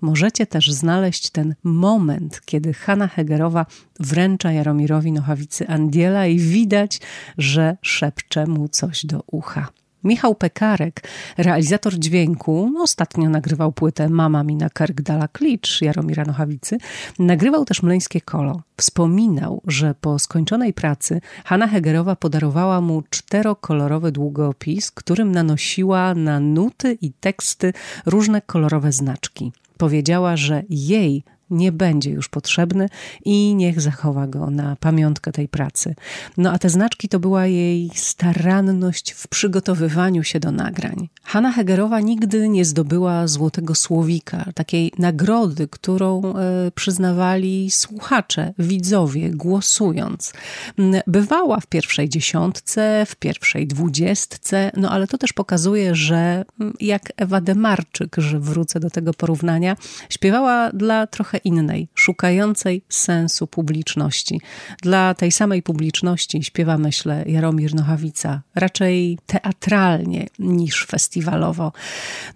[0.00, 3.66] możecie też znaleźć ten moment, kiedy Hanna Hegerowa
[4.00, 7.00] wręcza Jaromirowi Nochawicy Andiela i widać,
[7.38, 9.68] że szepcze mu coś do ucha.
[10.04, 11.02] Michał Pekarek,
[11.38, 16.78] realizator dźwięku, ostatnio nagrywał płytę Mama mi na kark dala klicz Jaromira Nochawicy,
[17.18, 18.62] nagrywał też Mleńskie Kolo.
[18.76, 26.98] Wspominał, że po skończonej pracy Hanna Hegerowa podarowała mu czterokolorowy długopis, którym nanosiła na nuty
[27.00, 27.72] i teksty
[28.06, 29.52] różne kolorowe znaczki.
[29.76, 32.88] Powiedziała, że jej nie będzie już potrzebny
[33.24, 35.94] i niech zachowa go na pamiątkę tej pracy.
[36.36, 41.08] No a te znaczki to była jej staranność w przygotowywaniu się do nagrań.
[41.22, 50.32] Hanna Hegerowa nigdy nie zdobyła złotego słowika, takiej nagrody, którą e, przyznawali słuchacze, widzowie, głosując.
[50.78, 56.74] Mm, bywała w pierwszej dziesiątce, w pierwszej dwudziestce, no ale to też pokazuje, że mm,
[56.80, 59.76] jak Ewa Demarczyk, że wrócę do tego porównania,
[60.08, 64.40] śpiewała dla trochę innej, szukającej sensu publiczności.
[64.82, 71.72] Dla tej samej publiczności śpiewa, myślę, Jaromir Nochawica, raczej teatralnie niż festiwalowo.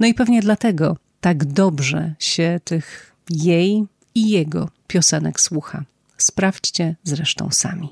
[0.01, 3.85] No i pewnie dlatego tak dobrze się tych jej
[4.15, 5.85] i jego piosenek słucha.
[6.17, 7.89] Sprawdźcie zresztą sami.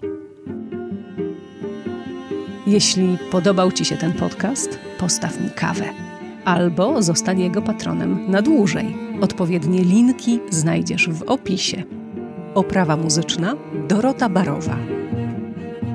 [2.66, 6.11] Jeśli podobał Ci się ten podcast, postaw mi kawę
[6.44, 8.96] albo zostań jego patronem na dłużej.
[9.20, 11.82] Odpowiednie linki znajdziesz w opisie.
[12.54, 13.54] Oprawa muzyczna
[13.88, 14.76] Dorota Barowa.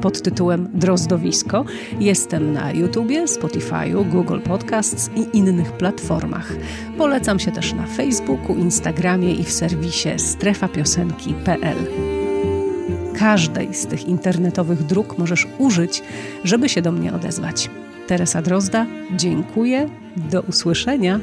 [0.02, 1.66] Pod tytułem Drozdowisko
[2.00, 6.54] jestem na YouTubie, Spotify'u, Google Podcasts i innych platformach.
[6.98, 11.78] Polecam się też na Facebooku, Instagramie i w serwisie strefapiosenki.pl.
[13.20, 16.04] Każdej z tych internetowych dróg możesz użyć,
[16.44, 17.70] żeby się do mnie odezwać.
[18.08, 18.86] Teresa Drozda,
[19.16, 19.90] dziękuję.
[20.18, 21.20] Do usłyszenia.